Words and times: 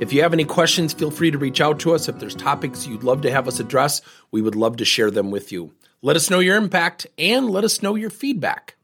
If 0.00 0.12
you 0.12 0.22
have 0.22 0.32
any 0.32 0.44
questions, 0.44 0.92
feel 0.92 1.12
free 1.12 1.30
to 1.30 1.38
reach 1.38 1.60
out 1.60 1.78
to 1.80 1.94
us. 1.94 2.08
If 2.08 2.18
there's 2.18 2.34
topics 2.34 2.84
you'd 2.84 3.04
love 3.04 3.22
to 3.22 3.30
have 3.30 3.46
us 3.46 3.60
address, 3.60 4.02
we 4.32 4.42
would 4.42 4.56
love 4.56 4.76
to 4.78 4.84
share 4.84 5.10
them 5.10 5.30
with 5.30 5.52
you. 5.52 5.72
Let 6.02 6.16
us 6.16 6.28
know 6.28 6.40
your 6.40 6.56
impact 6.56 7.06
and 7.16 7.48
let 7.48 7.62
us 7.62 7.80
know 7.80 7.94
your 7.94 8.10
feedback. 8.10 8.74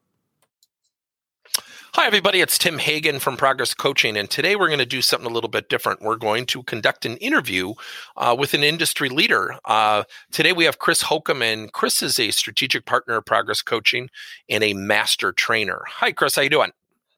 Hi, 1.94 2.06
everybody. 2.06 2.40
It's 2.40 2.56
Tim 2.56 2.78
Hagen 2.78 3.18
from 3.18 3.36
Progress 3.36 3.74
Coaching, 3.74 4.16
and 4.16 4.30
today 4.30 4.54
we're 4.54 4.68
going 4.68 4.78
to 4.78 4.86
do 4.86 5.02
something 5.02 5.28
a 5.28 5.34
little 5.34 5.50
bit 5.50 5.68
different. 5.68 6.00
We're 6.00 6.14
going 6.14 6.46
to 6.46 6.62
conduct 6.62 7.04
an 7.04 7.16
interview 7.16 7.74
uh, 8.16 8.36
with 8.38 8.54
an 8.54 8.62
industry 8.62 9.08
leader. 9.08 9.56
Uh, 9.64 10.04
today 10.30 10.52
we 10.52 10.64
have 10.64 10.78
Chris 10.78 11.02
Holcomb, 11.02 11.42
and 11.42 11.72
Chris 11.72 12.04
is 12.04 12.20
a 12.20 12.30
strategic 12.30 12.86
partner 12.86 13.16
of 13.16 13.26
Progress 13.26 13.62
Coaching 13.62 14.08
and 14.48 14.62
a 14.62 14.74
master 14.74 15.32
trainer. 15.32 15.82
Hi, 15.88 16.12
Chris. 16.12 16.36
How 16.36 16.42
you 16.42 16.50
doing? 16.50 16.70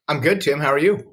I'm 0.08 0.20
good, 0.20 0.40
Tim. 0.40 0.60
How 0.60 0.72
are 0.72 0.78
you? 0.78 1.11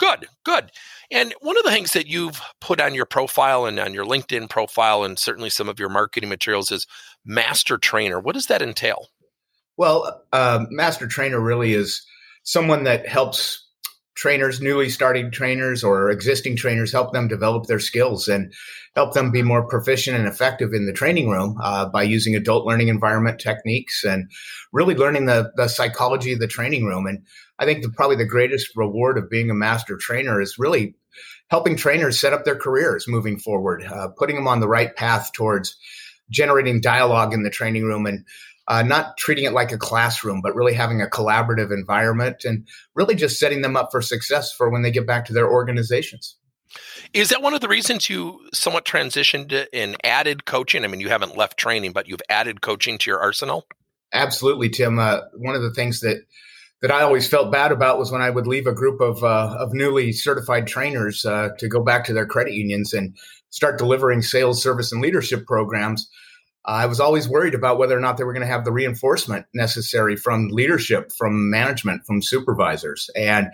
Good, 0.00 0.28
good. 0.44 0.70
And 1.10 1.34
one 1.42 1.58
of 1.58 1.64
the 1.64 1.70
things 1.70 1.92
that 1.92 2.06
you've 2.06 2.40
put 2.58 2.80
on 2.80 2.94
your 2.94 3.04
profile 3.04 3.66
and 3.66 3.78
on 3.78 3.92
your 3.92 4.06
LinkedIn 4.06 4.48
profile, 4.48 5.04
and 5.04 5.18
certainly 5.18 5.50
some 5.50 5.68
of 5.68 5.78
your 5.78 5.90
marketing 5.90 6.30
materials, 6.30 6.72
is 6.72 6.86
master 7.22 7.76
trainer. 7.76 8.18
What 8.18 8.34
does 8.34 8.46
that 8.46 8.62
entail? 8.62 9.08
Well, 9.76 10.22
uh, 10.32 10.64
master 10.70 11.06
trainer 11.06 11.38
really 11.38 11.74
is 11.74 12.02
someone 12.44 12.84
that 12.84 13.06
helps 13.06 13.68
trainers, 14.14 14.60
newly 14.60 14.88
starting 14.88 15.30
trainers 15.30 15.82
or 15.84 16.10
existing 16.10 16.56
trainers, 16.56 16.92
help 16.92 17.12
them 17.12 17.28
develop 17.28 17.66
their 17.66 17.78
skills 17.78 18.28
and 18.28 18.52
help 18.94 19.14
them 19.14 19.30
be 19.30 19.42
more 19.42 19.66
proficient 19.66 20.16
and 20.16 20.26
effective 20.26 20.72
in 20.72 20.86
the 20.86 20.92
training 20.92 21.28
room 21.28 21.56
uh, 21.62 21.86
by 21.86 22.02
using 22.02 22.34
adult 22.34 22.66
learning 22.66 22.88
environment 22.88 23.40
techniques 23.40 24.04
and 24.04 24.30
really 24.72 24.94
learning 24.94 25.26
the, 25.26 25.50
the 25.56 25.68
psychology 25.68 26.32
of 26.32 26.40
the 26.40 26.48
training 26.48 26.84
room. 26.84 27.06
And 27.06 27.24
I 27.58 27.64
think 27.64 27.82
the, 27.82 27.90
probably 27.90 28.16
the 28.16 28.26
greatest 28.26 28.76
reward 28.76 29.16
of 29.16 29.30
being 29.30 29.50
a 29.50 29.54
master 29.54 29.96
trainer 29.96 30.40
is 30.40 30.58
really 30.58 30.94
helping 31.48 31.76
trainers 31.76 32.18
set 32.18 32.32
up 32.32 32.44
their 32.44 32.56
careers 32.56 33.06
moving 33.08 33.38
forward, 33.38 33.82
uh, 33.84 34.08
putting 34.16 34.36
them 34.36 34.48
on 34.48 34.60
the 34.60 34.68
right 34.68 34.94
path 34.94 35.32
towards 35.32 35.76
generating 36.30 36.80
dialogue 36.80 37.34
in 37.34 37.42
the 37.42 37.50
training 37.50 37.84
room 37.84 38.06
and 38.06 38.24
uh, 38.68 38.82
not 38.82 39.16
treating 39.16 39.44
it 39.44 39.52
like 39.52 39.72
a 39.72 39.78
classroom, 39.78 40.40
but 40.42 40.54
really 40.54 40.74
having 40.74 41.00
a 41.00 41.06
collaborative 41.06 41.72
environment 41.72 42.44
and 42.44 42.66
really 42.94 43.14
just 43.14 43.38
setting 43.38 43.62
them 43.62 43.76
up 43.76 43.88
for 43.90 44.00
success 44.00 44.52
for 44.52 44.70
when 44.70 44.82
they 44.82 44.90
get 44.90 45.06
back 45.06 45.24
to 45.24 45.32
their 45.32 45.50
organizations. 45.50 46.36
Is 47.12 47.30
that 47.30 47.42
one 47.42 47.54
of 47.54 47.60
the 47.60 47.68
reasons 47.68 48.08
you 48.08 48.40
somewhat 48.52 48.84
transitioned 48.84 49.66
and 49.72 49.96
added 50.04 50.44
coaching? 50.44 50.84
I 50.84 50.88
mean, 50.88 51.00
you 51.00 51.08
haven't 51.08 51.36
left 51.36 51.58
training, 51.58 51.92
but 51.92 52.06
you've 52.06 52.22
added 52.28 52.60
coaching 52.60 52.98
to 52.98 53.10
your 53.10 53.20
arsenal. 53.20 53.66
Absolutely, 54.12 54.68
Tim. 54.68 54.98
Uh, 54.98 55.20
one 55.34 55.56
of 55.56 55.62
the 55.62 55.72
things 55.72 56.00
that 56.00 56.18
that 56.82 56.90
I 56.90 57.02
always 57.02 57.28
felt 57.28 57.52
bad 57.52 57.72
about 57.72 57.98
was 57.98 58.10
when 58.10 58.22
I 58.22 58.30
would 58.30 58.46
leave 58.46 58.66
a 58.66 58.72
group 58.72 59.00
of 59.00 59.22
uh, 59.22 59.56
of 59.58 59.72
newly 59.72 60.12
certified 60.12 60.66
trainers 60.66 61.24
uh, 61.24 61.50
to 61.58 61.68
go 61.68 61.82
back 61.82 62.04
to 62.04 62.12
their 62.12 62.26
credit 62.26 62.54
unions 62.54 62.92
and 62.92 63.16
start 63.50 63.78
delivering 63.78 64.22
sales, 64.22 64.62
service, 64.62 64.92
and 64.92 65.02
leadership 65.02 65.46
programs. 65.46 66.08
I 66.64 66.86
was 66.86 67.00
always 67.00 67.28
worried 67.28 67.54
about 67.54 67.78
whether 67.78 67.96
or 67.96 68.00
not 68.00 68.16
they 68.16 68.24
were 68.24 68.32
going 68.32 68.46
to 68.46 68.52
have 68.52 68.64
the 68.64 68.72
reinforcement 68.72 69.46
necessary 69.54 70.16
from 70.16 70.48
leadership, 70.48 71.12
from 71.16 71.50
management, 71.50 72.04
from 72.06 72.22
supervisors, 72.22 73.08
and 73.16 73.50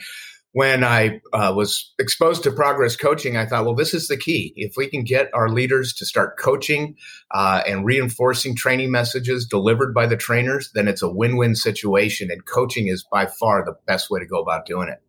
when 0.56 0.84
I 0.84 1.20
uh, 1.34 1.52
was 1.54 1.92
exposed 1.98 2.42
to 2.44 2.50
progress 2.50 2.96
coaching, 2.96 3.36
I 3.36 3.44
thought, 3.44 3.66
well, 3.66 3.74
this 3.74 3.92
is 3.92 4.08
the 4.08 4.16
key. 4.16 4.54
If 4.56 4.72
we 4.74 4.88
can 4.88 5.04
get 5.04 5.28
our 5.34 5.50
leaders 5.50 5.92
to 5.96 6.06
start 6.06 6.38
coaching 6.38 6.96
uh, 7.30 7.60
and 7.68 7.84
reinforcing 7.84 8.56
training 8.56 8.90
messages 8.90 9.44
delivered 9.44 9.92
by 9.92 10.06
the 10.06 10.16
trainers, 10.16 10.70
then 10.72 10.88
it's 10.88 11.02
a 11.02 11.10
win 11.10 11.36
win 11.36 11.56
situation. 11.56 12.30
And 12.30 12.46
coaching 12.46 12.86
is 12.86 13.04
by 13.12 13.26
far 13.26 13.66
the 13.66 13.76
best 13.86 14.08
way 14.08 14.18
to 14.18 14.24
go 14.24 14.40
about 14.40 14.64
doing 14.64 14.88
it. 14.88 15.02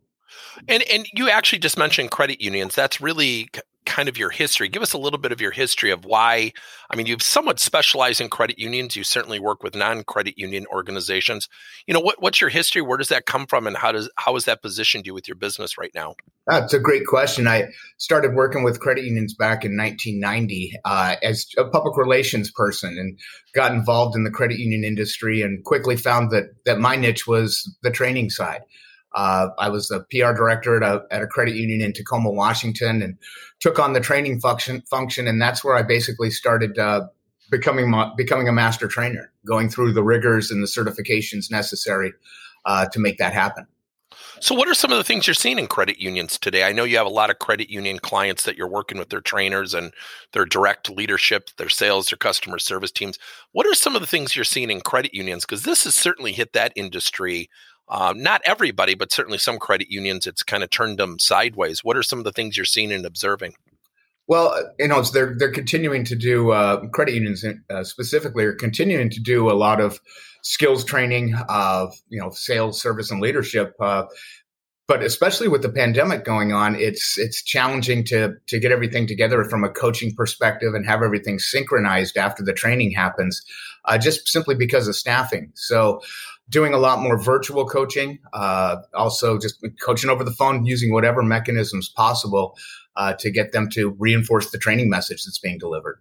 And 0.68 0.82
and 0.82 1.06
you 1.14 1.30
actually 1.30 1.60
just 1.60 1.78
mentioned 1.78 2.10
credit 2.10 2.42
unions. 2.42 2.74
That's 2.74 3.00
really 3.00 3.48
kind 3.98 4.08
of 4.08 4.16
your 4.16 4.30
history. 4.30 4.68
Give 4.68 4.80
us 4.80 4.92
a 4.92 4.98
little 4.98 5.18
bit 5.18 5.32
of 5.32 5.40
your 5.40 5.50
history 5.50 5.90
of 5.90 6.04
why. 6.04 6.52
I 6.88 6.94
mean, 6.94 7.06
you've 7.06 7.20
somewhat 7.20 7.58
specialized 7.58 8.20
in 8.20 8.28
credit 8.28 8.56
unions. 8.56 8.94
You 8.94 9.02
certainly 9.02 9.40
work 9.40 9.64
with 9.64 9.74
non-credit 9.74 10.38
union 10.38 10.66
organizations. 10.72 11.48
You 11.88 11.94
know, 11.94 12.00
what, 12.00 12.22
what's 12.22 12.40
your 12.40 12.48
history? 12.48 12.80
Where 12.80 12.96
does 12.96 13.08
that 13.08 13.26
come 13.26 13.44
from, 13.44 13.66
and 13.66 13.76
how 13.76 13.90
does 13.90 14.08
how 14.14 14.34
has 14.34 14.44
that 14.44 14.62
positioned 14.62 15.04
you 15.04 15.14
with 15.14 15.26
your 15.26 15.34
business 15.34 15.76
right 15.76 15.90
now? 15.96 16.14
That's 16.46 16.72
a 16.72 16.78
great 16.78 17.06
question. 17.06 17.48
I 17.48 17.70
started 17.96 18.36
working 18.36 18.62
with 18.62 18.78
credit 18.78 19.02
unions 19.02 19.34
back 19.34 19.64
in 19.64 19.76
1990 19.76 20.74
uh, 20.84 21.16
as 21.20 21.48
a 21.58 21.64
public 21.64 21.96
relations 21.96 22.52
person, 22.52 22.96
and 22.96 23.18
got 23.52 23.72
involved 23.72 24.14
in 24.14 24.22
the 24.22 24.30
credit 24.30 24.60
union 24.60 24.84
industry, 24.84 25.42
and 25.42 25.64
quickly 25.64 25.96
found 25.96 26.30
that 26.30 26.44
that 26.66 26.78
my 26.78 26.94
niche 26.94 27.26
was 27.26 27.68
the 27.82 27.90
training 27.90 28.30
side. 28.30 28.60
Uh, 29.18 29.48
I 29.58 29.68
was 29.68 29.88
the 29.88 30.04
PR 30.12 30.32
director 30.32 30.80
at 30.80 30.84
a, 30.84 31.02
at 31.10 31.22
a 31.22 31.26
credit 31.26 31.56
union 31.56 31.80
in 31.80 31.92
Tacoma, 31.92 32.30
Washington, 32.30 33.02
and 33.02 33.18
took 33.58 33.80
on 33.80 33.92
the 33.92 33.98
training 33.98 34.38
function. 34.38 34.80
Function, 34.82 35.26
and 35.26 35.42
that's 35.42 35.64
where 35.64 35.74
I 35.74 35.82
basically 35.82 36.30
started 36.30 36.78
uh, 36.78 37.08
becoming 37.50 37.90
ma- 37.90 38.14
becoming 38.14 38.48
a 38.48 38.52
master 38.52 38.86
trainer, 38.86 39.32
going 39.44 39.70
through 39.70 39.92
the 39.92 40.04
rigors 40.04 40.52
and 40.52 40.62
the 40.62 40.68
certifications 40.68 41.50
necessary 41.50 42.12
uh, 42.64 42.86
to 42.92 43.00
make 43.00 43.18
that 43.18 43.32
happen. 43.32 43.66
So, 44.38 44.54
what 44.54 44.68
are 44.68 44.74
some 44.74 44.92
of 44.92 44.98
the 44.98 45.04
things 45.04 45.26
you're 45.26 45.34
seeing 45.34 45.58
in 45.58 45.66
credit 45.66 45.98
unions 45.98 46.38
today? 46.38 46.62
I 46.62 46.70
know 46.70 46.84
you 46.84 46.96
have 46.96 47.06
a 47.06 47.10
lot 47.10 47.28
of 47.28 47.40
credit 47.40 47.70
union 47.70 47.98
clients 47.98 48.44
that 48.44 48.56
you're 48.56 48.68
working 48.68 48.98
with 48.98 49.08
their 49.08 49.20
trainers 49.20 49.74
and 49.74 49.92
their 50.32 50.44
direct 50.44 50.90
leadership, 50.90 51.50
their 51.56 51.68
sales, 51.68 52.10
their 52.10 52.18
customer 52.18 52.60
service 52.60 52.92
teams. 52.92 53.18
What 53.50 53.66
are 53.66 53.74
some 53.74 53.96
of 53.96 54.00
the 54.00 54.06
things 54.06 54.36
you're 54.36 54.44
seeing 54.44 54.70
in 54.70 54.80
credit 54.80 55.12
unions? 55.12 55.44
Because 55.44 55.64
this 55.64 55.82
has 55.82 55.96
certainly 55.96 56.30
hit 56.30 56.52
that 56.52 56.72
industry 56.76 57.50
uh, 57.88 58.12
not 58.16 58.42
everybody, 58.44 58.94
but 58.94 59.12
certainly 59.12 59.38
some 59.38 59.58
credit 59.58 59.90
unions, 59.90 60.26
it's 60.26 60.42
kind 60.42 60.62
of 60.62 60.70
turned 60.70 60.98
them 60.98 61.18
sideways. 61.18 61.82
What 61.82 61.96
are 61.96 62.02
some 62.02 62.18
of 62.18 62.24
the 62.24 62.32
things 62.32 62.56
you're 62.56 62.66
seeing 62.66 62.92
and 62.92 63.06
observing? 63.06 63.54
Well, 64.26 64.48
uh, 64.48 64.64
you 64.78 64.88
know, 64.88 65.02
they're 65.02 65.34
they're 65.38 65.50
continuing 65.50 66.04
to 66.04 66.14
do 66.14 66.50
uh, 66.50 66.86
credit 66.88 67.14
unions 67.14 67.44
uh, 67.70 67.82
specifically 67.82 68.44
are 68.44 68.52
continuing 68.52 69.08
to 69.10 69.20
do 69.20 69.50
a 69.50 69.54
lot 69.54 69.80
of 69.80 70.00
skills 70.42 70.84
training 70.84 71.34
of 71.48 71.94
you 72.10 72.20
know 72.20 72.30
sales, 72.30 72.80
service, 72.80 73.10
and 73.10 73.22
leadership. 73.22 73.74
Uh, 73.80 74.04
but 74.86 75.02
especially 75.02 75.48
with 75.48 75.60
the 75.62 75.68
pandemic 75.70 76.24
going 76.24 76.52
on, 76.52 76.74
it's 76.74 77.18
it's 77.18 77.42
challenging 77.42 78.04
to 78.04 78.34
to 78.48 78.58
get 78.58 78.70
everything 78.70 79.06
together 79.06 79.44
from 79.44 79.64
a 79.64 79.70
coaching 79.70 80.14
perspective 80.14 80.74
and 80.74 80.84
have 80.84 81.02
everything 81.02 81.38
synchronized 81.38 82.18
after 82.18 82.42
the 82.42 82.52
training 82.52 82.90
happens, 82.90 83.42
uh, 83.86 83.96
just 83.96 84.28
simply 84.28 84.54
because 84.54 84.88
of 84.88 84.96
staffing. 84.96 85.52
So 85.54 86.02
doing 86.50 86.72
a 86.72 86.78
lot 86.78 87.00
more 87.00 87.18
virtual 87.18 87.66
coaching, 87.66 88.18
uh, 88.32 88.76
also 88.94 89.38
just 89.38 89.64
coaching 89.82 90.10
over 90.10 90.24
the 90.24 90.32
phone 90.32 90.64
using 90.64 90.92
whatever 90.92 91.22
mechanisms 91.22 91.88
possible 91.88 92.56
uh, 92.96 93.14
to 93.14 93.30
get 93.30 93.52
them 93.52 93.68
to 93.70 93.90
reinforce 93.98 94.50
the 94.50 94.58
training 94.58 94.88
message 94.88 95.24
that's 95.24 95.38
being 95.38 95.58
delivered. 95.58 96.00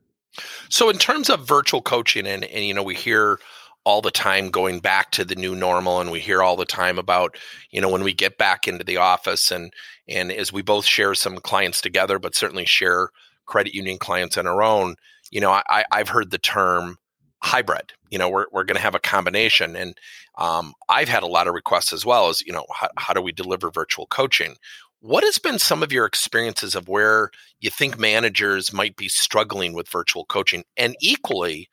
So, 0.70 0.90
in 0.90 0.98
terms 0.98 1.30
of 1.30 1.48
virtual 1.48 1.82
coaching, 1.82 2.28
and, 2.28 2.44
and 2.46 2.66
you 2.66 2.74
know, 2.74 2.84
we 2.84 2.96
hear 2.96 3.40
all 3.84 4.02
the 4.02 4.12
time 4.12 4.50
going 4.50 4.80
back 4.80 5.12
to 5.12 5.24
the 5.24 5.36
new 5.36 5.56
normal, 5.56 6.02
and 6.02 6.12
we 6.12 6.20
hear 6.20 6.44
all 6.44 6.56
the 6.56 6.66
time 6.66 7.00
about 7.00 7.38
you 7.72 7.82
know 7.82 7.90
when 7.90 8.04
we 8.04 8.14
get 8.14 8.38
back 8.38 8.68
into 8.68 8.84
the 8.84 8.98
office, 8.98 9.52
and 9.52 9.74
and 10.08 10.32
as 10.32 10.54
we 10.54 10.62
both 10.62 10.86
share 10.86 11.16
some 11.16 11.38
clients 11.38 11.82
together, 11.82 12.20
but 12.20 12.36
certainly 12.36 12.66
share 12.66 13.10
credit 13.46 13.74
union 13.74 13.98
clients 13.98 14.38
on 14.38 14.46
our 14.46 14.62
own. 14.62 14.96
You 15.32 15.42
know, 15.42 15.52
I, 15.52 15.86
I've 15.92 16.10
heard 16.10 16.32
the 16.32 16.38
term 16.38 16.98
hybrid. 17.42 17.94
You 18.10 18.18
know, 18.18 18.30
we're 18.30 18.46
we're 18.52 18.64
going 18.64 18.76
to 18.76 18.82
have 18.82 18.96
a 18.96 19.00
combination, 19.00 19.76
and 19.76 19.98
um, 20.38 20.74
I've 20.90 21.10
had 21.10 21.24
a 21.24 21.28
lot 21.28 21.48
of 21.48 21.54
requests 21.54 21.94
as 21.94 22.06
well 22.06 22.30
as 22.30 22.42
you 22.42 22.54
know 22.54 22.66
how, 22.74 22.90
how 22.98 23.14
do 23.14 23.22
we 23.22 23.32
deliver 23.32 23.70
virtual 23.72 24.08
coaching? 24.08 24.56
What 25.00 25.24
has 25.24 25.38
been 25.38 25.60
some 25.60 25.84
of 25.84 25.92
your 25.92 26.06
experiences 26.06 26.74
of 26.76 26.88
where 26.88 27.30
you 27.60 27.70
think 27.70 28.00
managers 28.00 28.74
might 28.74 28.96
be 28.96 29.08
struggling 29.10 29.74
with 29.74 29.90
virtual 29.90 30.26
coaching, 30.26 30.64
and 30.76 30.96
equally, 31.00 31.70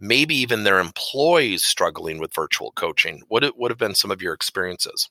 maybe 0.00 0.36
even 0.36 0.64
their 0.64 0.78
employees 0.78 1.64
struggling 1.64 2.18
with 2.18 2.34
virtual 2.34 2.72
coaching? 2.72 3.22
What 3.28 3.44
what 3.56 3.70
have 3.70 3.78
been 3.78 3.94
some 3.94 4.10
of 4.10 4.22
your 4.22 4.34
experiences? 4.34 5.08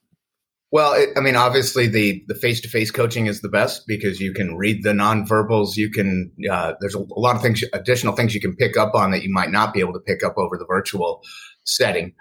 Well, 0.71 0.93
it, 0.93 1.09
I 1.15 1.21
mean, 1.21 1.37
obviously 1.37 1.87
the 1.87 2.23
the 2.27 2.35
face 2.35 2.59
to 2.61 2.67
face 2.67 2.91
coaching 2.91 3.27
is 3.27 3.41
the 3.41 3.49
best 3.49 3.87
because 3.87 4.19
you 4.19 4.33
can 4.33 4.57
read 4.57 4.83
the 4.83 4.91
nonverbals. 4.91 5.77
You 5.77 5.89
can 5.89 6.31
uh, 6.51 6.73
there's 6.81 6.95
a, 6.95 6.99
a, 6.99 7.19
lot 7.19 7.37
of 7.37 7.41
things, 7.41 7.63
additional 7.71 8.15
things 8.15 8.35
you 8.35 8.41
can 8.41 8.55
pick 8.55 8.75
up 8.75 8.93
on 8.93 9.11
that 9.11 9.23
you 9.23 9.31
might 9.31 9.49
not 9.49 9.73
be 9.73 9.79
able 9.79 9.93
to 9.93 9.99
pick 9.99 10.23
up 10.23 10.37
over 10.37 10.57
the 10.57 10.65
virtual 10.65 11.23
setting. 11.63 12.13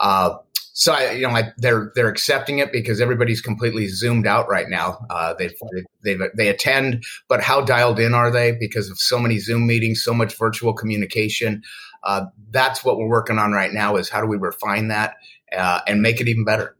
Uh, 0.00 0.34
so 0.74 0.92
I, 0.92 1.12
you 1.12 1.28
know, 1.28 1.34
I, 1.34 1.52
they're 1.58 1.92
they're 1.94 2.08
accepting 2.08 2.58
it 2.58 2.72
because 2.72 3.00
everybody's 3.00 3.40
completely 3.40 3.86
zoomed 3.86 4.26
out 4.26 4.48
right 4.48 4.68
now. 4.68 4.98
Uh, 5.08 5.34
they 5.34 5.50
they 6.02 6.16
they 6.36 6.48
attend, 6.48 7.04
but 7.28 7.40
how 7.40 7.60
dialed 7.60 8.00
in 8.00 8.14
are 8.14 8.32
they 8.32 8.52
because 8.58 8.90
of 8.90 8.98
so 8.98 9.18
many 9.18 9.38
Zoom 9.38 9.66
meetings, 9.66 10.02
so 10.02 10.12
much 10.12 10.36
virtual 10.36 10.72
communication? 10.72 11.62
Uh, 12.02 12.24
that's 12.50 12.84
what 12.84 12.98
we're 12.98 13.08
working 13.08 13.38
on 13.38 13.52
right 13.52 13.72
now. 13.72 13.94
Is 13.94 14.08
how 14.08 14.20
do 14.20 14.26
we 14.26 14.38
refine 14.38 14.88
that 14.88 15.14
uh, 15.56 15.80
and 15.86 16.02
make 16.02 16.20
it 16.20 16.26
even 16.26 16.44
better? 16.44 16.74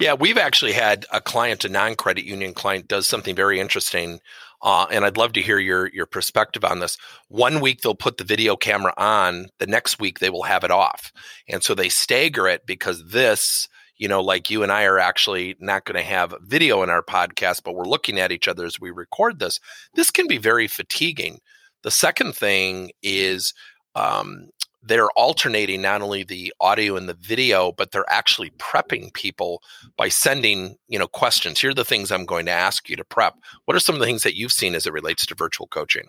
Yeah, 0.00 0.14
we've 0.14 0.38
actually 0.38 0.72
had 0.72 1.06
a 1.12 1.20
client, 1.20 1.64
a 1.64 1.68
non-credit 1.68 2.24
union 2.24 2.54
client, 2.54 2.88
does 2.88 3.06
something 3.06 3.34
very 3.34 3.60
interesting, 3.60 4.20
uh, 4.62 4.86
and 4.90 5.04
I'd 5.04 5.16
love 5.16 5.32
to 5.34 5.42
hear 5.42 5.58
your 5.58 5.88
your 5.88 6.06
perspective 6.06 6.64
on 6.64 6.80
this. 6.80 6.98
One 7.28 7.60
week 7.60 7.80
they'll 7.80 7.94
put 7.94 8.18
the 8.18 8.24
video 8.24 8.56
camera 8.56 8.92
on, 8.96 9.48
the 9.58 9.66
next 9.66 10.00
week 10.00 10.18
they 10.18 10.30
will 10.30 10.42
have 10.42 10.64
it 10.64 10.70
off, 10.70 11.12
and 11.48 11.62
so 11.62 11.74
they 11.74 11.88
stagger 11.88 12.48
it 12.48 12.66
because 12.66 13.10
this, 13.10 13.68
you 13.96 14.08
know, 14.08 14.20
like 14.20 14.50
you 14.50 14.62
and 14.62 14.72
I 14.72 14.84
are 14.84 14.98
actually 14.98 15.56
not 15.60 15.84
going 15.84 15.96
to 15.96 16.02
have 16.02 16.34
video 16.42 16.82
in 16.82 16.90
our 16.90 17.02
podcast, 17.02 17.62
but 17.64 17.74
we're 17.74 17.84
looking 17.84 18.18
at 18.18 18.32
each 18.32 18.48
other 18.48 18.66
as 18.66 18.80
we 18.80 18.90
record 18.90 19.38
this. 19.38 19.60
This 19.94 20.10
can 20.10 20.26
be 20.26 20.38
very 20.38 20.68
fatiguing. 20.68 21.40
The 21.82 21.90
second 21.90 22.34
thing 22.34 22.90
is 23.02 23.54
um, 23.94 24.50
they're 24.82 25.10
alternating 25.10 25.82
not 25.82 26.02
only 26.02 26.22
the 26.22 26.52
audio 26.60 26.96
and 26.96 27.08
the 27.08 27.14
video, 27.14 27.72
but 27.72 27.90
they're 27.90 28.08
actually 28.08 28.50
prepping 28.58 29.12
people 29.12 29.62
by 29.96 30.08
sending, 30.08 30.76
you 30.88 30.98
know, 30.98 31.08
questions. 31.08 31.60
Here 31.60 31.70
are 31.70 31.74
the 31.74 31.84
things 31.84 32.12
I'm 32.12 32.26
going 32.26 32.46
to 32.46 32.52
ask 32.52 32.88
you 32.88 32.96
to 32.96 33.04
prep. 33.04 33.34
What 33.64 33.76
are 33.76 33.80
some 33.80 33.96
of 33.96 34.00
the 34.00 34.06
things 34.06 34.22
that 34.22 34.36
you've 34.36 34.52
seen 34.52 34.74
as 34.74 34.86
it 34.86 34.92
relates 34.92 35.26
to 35.26 35.34
virtual 35.34 35.66
coaching? 35.66 36.06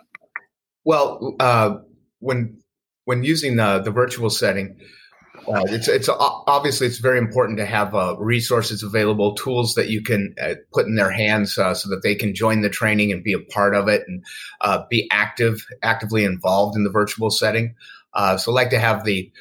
Well, 0.85 1.35
uh, 1.39 1.77
when 2.19 2.61
when 3.05 3.23
using 3.23 3.55
the 3.55 3.79
the 3.79 3.91
virtual 3.91 4.29
setting, 4.29 4.79
uh, 5.47 5.63
it's 5.67 5.87
it's 5.87 6.09
obviously 6.09 6.87
it's 6.87 6.99
very 6.99 7.17
important 7.17 7.57
to 7.57 7.65
have 7.65 7.95
uh, 7.95 8.15
resources 8.19 8.83
available, 8.83 9.33
tools 9.35 9.73
that 9.75 9.89
you 9.89 10.01
can 10.01 10.33
uh, 10.41 10.55
put 10.73 10.85
in 10.85 10.95
their 10.95 11.11
hands 11.11 11.57
uh, 11.57 11.73
so 11.73 11.89
that 11.89 12.03
they 12.03 12.15
can 12.15 12.35
join 12.35 12.61
the 12.61 12.69
training 12.69 13.11
and 13.11 13.23
be 13.23 13.33
a 13.33 13.39
part 13.39 13.75
of 13.75 13.87
it 13.87 14.03
and 14.07 14.23
uh, 14.61 14.83
be 14.89 15.07
active, 15.11 15.65
actively 15.81 16.23
involved 16.23 16.75
in 16.75 16.83
the 16.83 16.89
virtual 16.89 17.29
setting. 17.29 17.75
Uh, 18.19 18.35
so, 18.35 18.51
like 18.51 18.69
to 18.69 18.79
have 18.79 19.05
the 19.05 19.31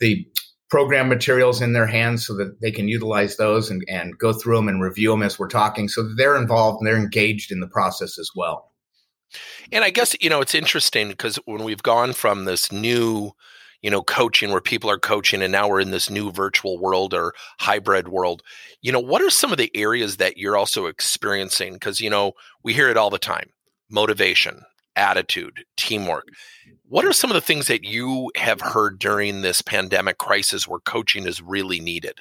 the 0.00 0.26
program 0.68 1.08
materials 1.08 1.62
in 1.62 1.72
their 1.72 1.86
hands 1.86 2.26
so 2.26 2.34
that 2.34 2.60
they 2.60 2.72
can 2.72 2.88
utilize 2.88 3.36
those 3.36 3.70
and, 3.70 3.84
and 3.88 4.18
go 4.18 4.32
through 4.32 4.56
them 4.56 4.66
and 4.66 4.82
review 4.82 5.10
them 5.10 5.22
as 5.22 5.38
we're 5.38 5.46
talking, 5.46 5.88
so 5.88 6.02
that 6.02 6.16
they're 6.18 6.36
involved 6.36 6.80
and 6.80 6.86
they're 6.88 6.96
engaged 6.96 7.52
in 7.52 7.60
the 7.60 7.68
process 7.68 8.18
as 8.18 8.28
well. 8.34 8.72
And 9.70 9.84
I 9.84 9.90
guess 9.90 10.16
you 10.20 10.28
know 10.28 10.40
it's 10.40 10.54
interesting 10.54 11.08
because 11.08 11.36
when 11.44 11.62
we've 11.62 11.82
gone 11.84 12.12
from 12.12 12.44
this 12.44 12.72
new 12.72 13.30
you 13.82 13.90
know 13.90 14.02
coaching 14.02 14.50
where 14.50 14.60
people 14.60 14.90
are 14.90 14.98
coaching 14.98 15.40
and 15.40 15.52
now 15.52 15.68
we're 15.68 15.78
in 15.78 15.92
this 15.92 16.10
new 16.10 16.32
virtual 16.32 16.80
world 16.80 17.14
or 17.14 17.34
hybrid 17.60 18.08
world 18.08 18.42
you 18.80 18.90
know 18.90 18.98
what 18.98 19.20
are 19.20 19.30
some 19.30 19.52
of 19.52 19.58
the 19.58 19.70
areas 19.76 20.16
that 20.16 20.38
you're 20.38 20.56
also 20.56 20.86
experiencing 20.86 21.74
because 21.74 22.00
you 22.00 22.08
know 22.08 22.32
we 22.62 22.72
hear 22.72 22.88
it 22.88 22.96
all 22.96 23.10
the 23.10 23.18
time 23.18 23.50
motivation 23.90 24.62
attitude 24.96 25.64
teamwork 25.76 26.26
what 26.94 27.04
are 27.04 27.12
some 27.12 27.30
of 27.30 27.34
the 27.34 27.40
things 27.40 27.66
that 27.66 27.84
you 27.84 28.30
have 28.36 28.60
heard 28.60 28.98
during 28.98 29.40
this 29.42 29.62
pandemic 29.62 30.18
crisis 30.18 30.68
where 30.68 30.80
coaching 30.80 31.26
is 31.26 31.42
really 31.42 31.80
needed? 31.80 32.20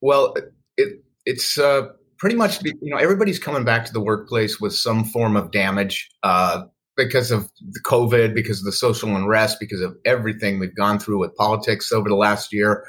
Well, 0.00 0.34
it, 0.76 1.04
it's 1.26 1.58
uh, 1.58 1.88
pretty 2.16 2.36
much 2.36 2.62
you 2.64 2.74
know 2.82 2.96
everybody's 2.96 3.38
coming 3.38 3.64
back 3.64 3.84
to 3.86 3.92
the 3.92 4.00
workplace 4.00 4.60
with 4.60 4.74
some 4.74 5.04
form 5.04 5.36
of 5.36 5.50
damage 5.50 6.08
uh, 6.22 6.64
because 6.96 7.30
of 7.30 7.50
the 7.60 7.80
COVID, 7.80 8.34
because 8.34 8.60
of 8.60 8.64
the 8.64 8.72
social 8.72 9.14
unrest, 9.16 9.58
because 9.58 9.80
of 9.80 9.96
everything 10.04 10.58
we've 10.58 10.74
gone 10.76 10.98
through 10.98 11.18
with 11.18 11.34
politics 11.34 11.90
over 11.90 12.08
the 12.08 12.16
last 12.16 12.52
year. 12.52 12.84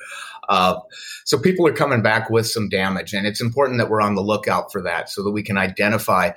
Uh, 0.48 0.80
so 1.26 1.40
people 1.40 1.66
are 1.68 1.74
coming 1.74 2.04
back 2.04 2.30
with 2.30 2.48
some 2.48 2.70
damage, 2.70 3.14
and 3.14 3.26
it's 3.26 3.42
important 3.42 3.80
that 3.80 3.90
we're 3.90 4.02
on 4.02 4.14
the 4.14 4.22
lookout 4.22 4.72
for 4.72 4.82
that 4.84 5.10
so 5.10 5.24
that 5.24 5.32
we 5.32 5.42
can 5.42 5.58
identify 5.58 6.32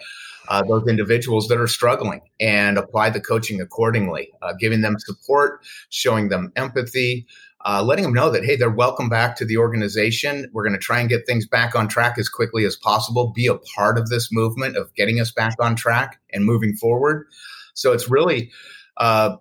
uh, 0.49 0.63
those 0.63 0.87
individuals 0.89 1.49
that 1.49 1.59
are 1.59 1.67
struggling 1.67 2.21
and 2.41 2.79
apply 2.79 3.11
the 3.11 3.21
coaching 3.21 3.61
accordingly, 3.61 4.31
uh, 4.43 4.53
giving 4.59 4.81
them 4.81 4.97
support, 4.99 5.61
showing 5.91 6.29
them 6.29 6.53
empathy, 6.57 7.27
uh, 7.65 7.83
letting 7.83 8.05
them 8.05 8.15
know 8.15 8.31
that, 8.31 8.45
hey, 8.45 8.57
they're 8.57 8.71
welcome 8.71 9.09
back 9.09 9.37
to 9.37 9.45
the 9.45 9.57
organization. 9.57 10.49
We're 10.53 10.63
going 10.63 10.79
to 10.79 10.79
try 10.79 11.01
and 11.01 11.09
get 11.09 11.27
things 11.27 11.47
back 11.47 11.75
on 11.75 11.89
track 11.89 12.17
as 12.19 12.29
quickly 12.29 12.65
as 12.65 12.77
possible, 12.77 13.33
be 13.35 13.47
a 13.47 13.57
part 13.57 13.99
of 13.99 14.09
this 14.09 14.31
movement 14.33 14.77
of 14.77 14.95
getting 14.95 15.21
us 15.21 15.33
back 15.33 15.55
on 15.61 15.75
track 15.75 16.21
and 16.33 16.45
moving 16.45 16.75
forward. 16.75 17.27
So 17.75 17.93
it's 17.93 18.09
really, 18.09 18.51
uh, 18.97 19.37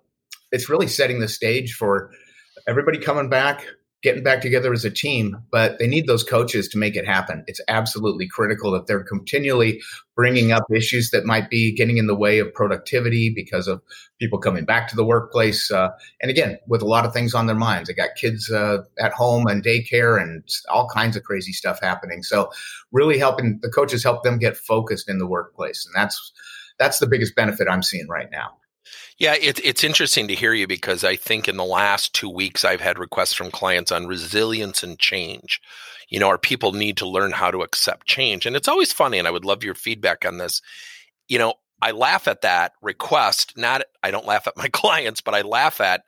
it's 0.52 0.68
really 0.68 0.88
setting 0.88 1.20
the 1.20 1.28
stage 1.28 1.74
for 1.74 2.10
everybody 2.66 2.98
coming 2.98 3.28
back, 3.28 3.66
getting 4.02 4.22
back 4.22 4.40
together 4.40 4.72
as 4.72 4.84
a 4.84 4.90
team, 4.90 5.36
but 5.50 5.78
they 5.78 5.88
need 5.88 6.06
those 6.06 6.22
coaches 6.22 6.68
to 6.68 6.78
make 6.78 6.94
it 6.94 7.04
happen. 7.06 7.42
It's 7.48 7.60
absolutely 7.66 8.28
critical 8.28 8.70
that 8.72 8.86
they're 8.86 9.02
continually 9.02 9.80
bringing 10.14 10.52
up 10.52 10.62
issues 10.72 11.10
that 11.10 11.24
might 11.24 11.50
be 11.50 11.74
getting 11.74 11.96
in 11.96 12.06
the 12.06 12.14
way 12.14 12.38
of 12.38 12.52
productivity 12.54 13.32
because 13.34 13.66
of 13.66 13.82
people 14.20 14.38
coming 14.38 14.64
back 14.64 14.88
to 14.88 14.96
the 14.96 15.04
workplace. 15.04 15.70
Uh, 15.70 15.88
and 16.20 16.30
again, 16.30 16.58
with 16.68 16.80
a 16.80 16.86
lot 16.86 17.04
of 17.04 17.12
things 17.12 17.34
on 17.34 17.46
their 17.46 17.56
minds, 17.56 17.88
they 17.88 17.94
got 17.94 18.10
kids 18.16 18.50
uh, 18.50 18.78
at 19.00 19.12
home 19.12 19.46
and 19.48 19.64
daycare 19.64 20.20
and 20.20 20.44
all 20.68 20.88
kinds 20.88 21.16
of 21.16 21.24
crazy 21.24 21.52
stuff 21.52 21.80
happening. 21.80 22.22
So, 22.22 22.50
really 22.92 23.18
helping 23.18 23.58
the 23.62 23.70
coaches 23.70 24.04
help 24.04 24.22
them 24.22 24.38
get 24.38 24.56
focused 24.56 25.08
in 25.08 25.18
the 25.18 25.26
workplace, 25.26 25.84
and 25.84 25.94
that's 25.94 26.32
that's 26.78 27.00
the 27.00 27.06
biggest 27.06 27.34
benefit 27.34 27.68
I'm 27.68 27.82
seeing 27.82 28.08
right 28.08 28.28
now. 28.30 28.58
Yeah, 29.18 29.34
it, 29.34 29.58
it's 29.64 29.82
interesting 29.82 30.28
to 30.28 30.34
hear 30.34 30.54
you 30.54 30.68
because 30.68 31.02
I 31.02 31.16
think 31.16 31.48
in 31.48 31.56
the 31.56 31.64
last 31.64 32.14
two 32.14 32.30
weeks 32.30 32.64
I've 32.64 32.80
had 32.80 33.00
requests 33.00 33.34
from 33.34 33.50
clients 33.50 33.90
on 33.90 34.06
resilience 34.06 34.84
and 34.84 34.96
change. 34.98 35.60
You 36.08 36.20
know, 36.20 36.28
our 36.28 36.38
people 36.38 36.72
need 36.72 36.96
to 36.98 37.08
learn 37.08 37.32
how 37.32 37.50
to 37.50 37.62
accept 37.62 38.06
change. 38.06 38.46
And 38.46 38.54
it's 38.54 38.68
always 38.68 38.92
funny, 38.92 39.18
and 39.18 39.26
I 39.26 39.32
would 39.32 39.44
love 39.44 39.64
your 39.64 39.74
feedback 39.74 40.24
on 40.24 40.38
this. 40.38 40.62
You 41.26 41.38
know, 41.38 41.54
I 41.82 41.90
laugh 41.90 42.28
at 42.28 42.42
that 42.42 42.72
request. 42.80 43.54
Not, 43.56 43.82
I 44.04 44.12
don't 44.12 44.26
laugh 44.26 44.46
at 44.46 44.56
my 44.56 44.68
clients, 44.72 45.20
but 45.20 45.34
I 45.34 45.42
laugh 45.42 45.80
at 45.80 46.02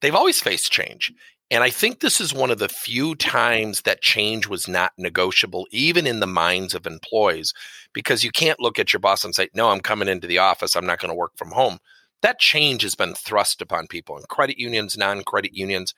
they've 0.00 0.14
always 0.14 0.40
faced 0.40 0.72
change. 0.72 1.12
And 1.50 1.62
I 1.62 1.70
think 1.70 2.00
this 2.00 2.20
is 2.20 2.34
one 2.34 2.50
of 2.50 2.58
the 2.58 2.68
few 2.68 3.14
times 3.14 3.82
that 3.82 4.02
change 4.02 4.48
was 4.48 4.68
not 4.68 4.92
negotiable, 4.98 5.66
even 5.70 6.06
in 6.06 6.20
the 6.20 6.26
minds 6.26 6.74
of 6.74 6.86
employees, 6.86 7.54
because 7.94 8.22
you 8.24 8.30
can't 8.32 8.60
look 8.60 8.78
at 8.78 8.92
your 8.92 9.00
boss 9.00 9.24
and 9.24 9.34
say, 9.34 9.48
No, 9.54 9.70
I'm 9.70 9.80
coming 9.80 10.08
into 10.08 10.26
the 10.26 10.38
office. 10.38 10.74
I'm 10.74 10.86
not 10.86 10.98
going 10.98 11.10
to 11.10 11.14
work 11.14 11.32
from 11.36 11.52
home 11.52 11.78
that 12.22 12.38
change 12.38 12.82
has 12.82 12.94
been 12.94 13.14
thrust 13.14 13.62
upon 13.62 13.86
people 13.86 14.16
in 14.16 14.24
credit 14.28 14.58
unions, 14.58 14.96
non 14.96 15.22
credit 15.24 15.54
unions. 15.54 15.94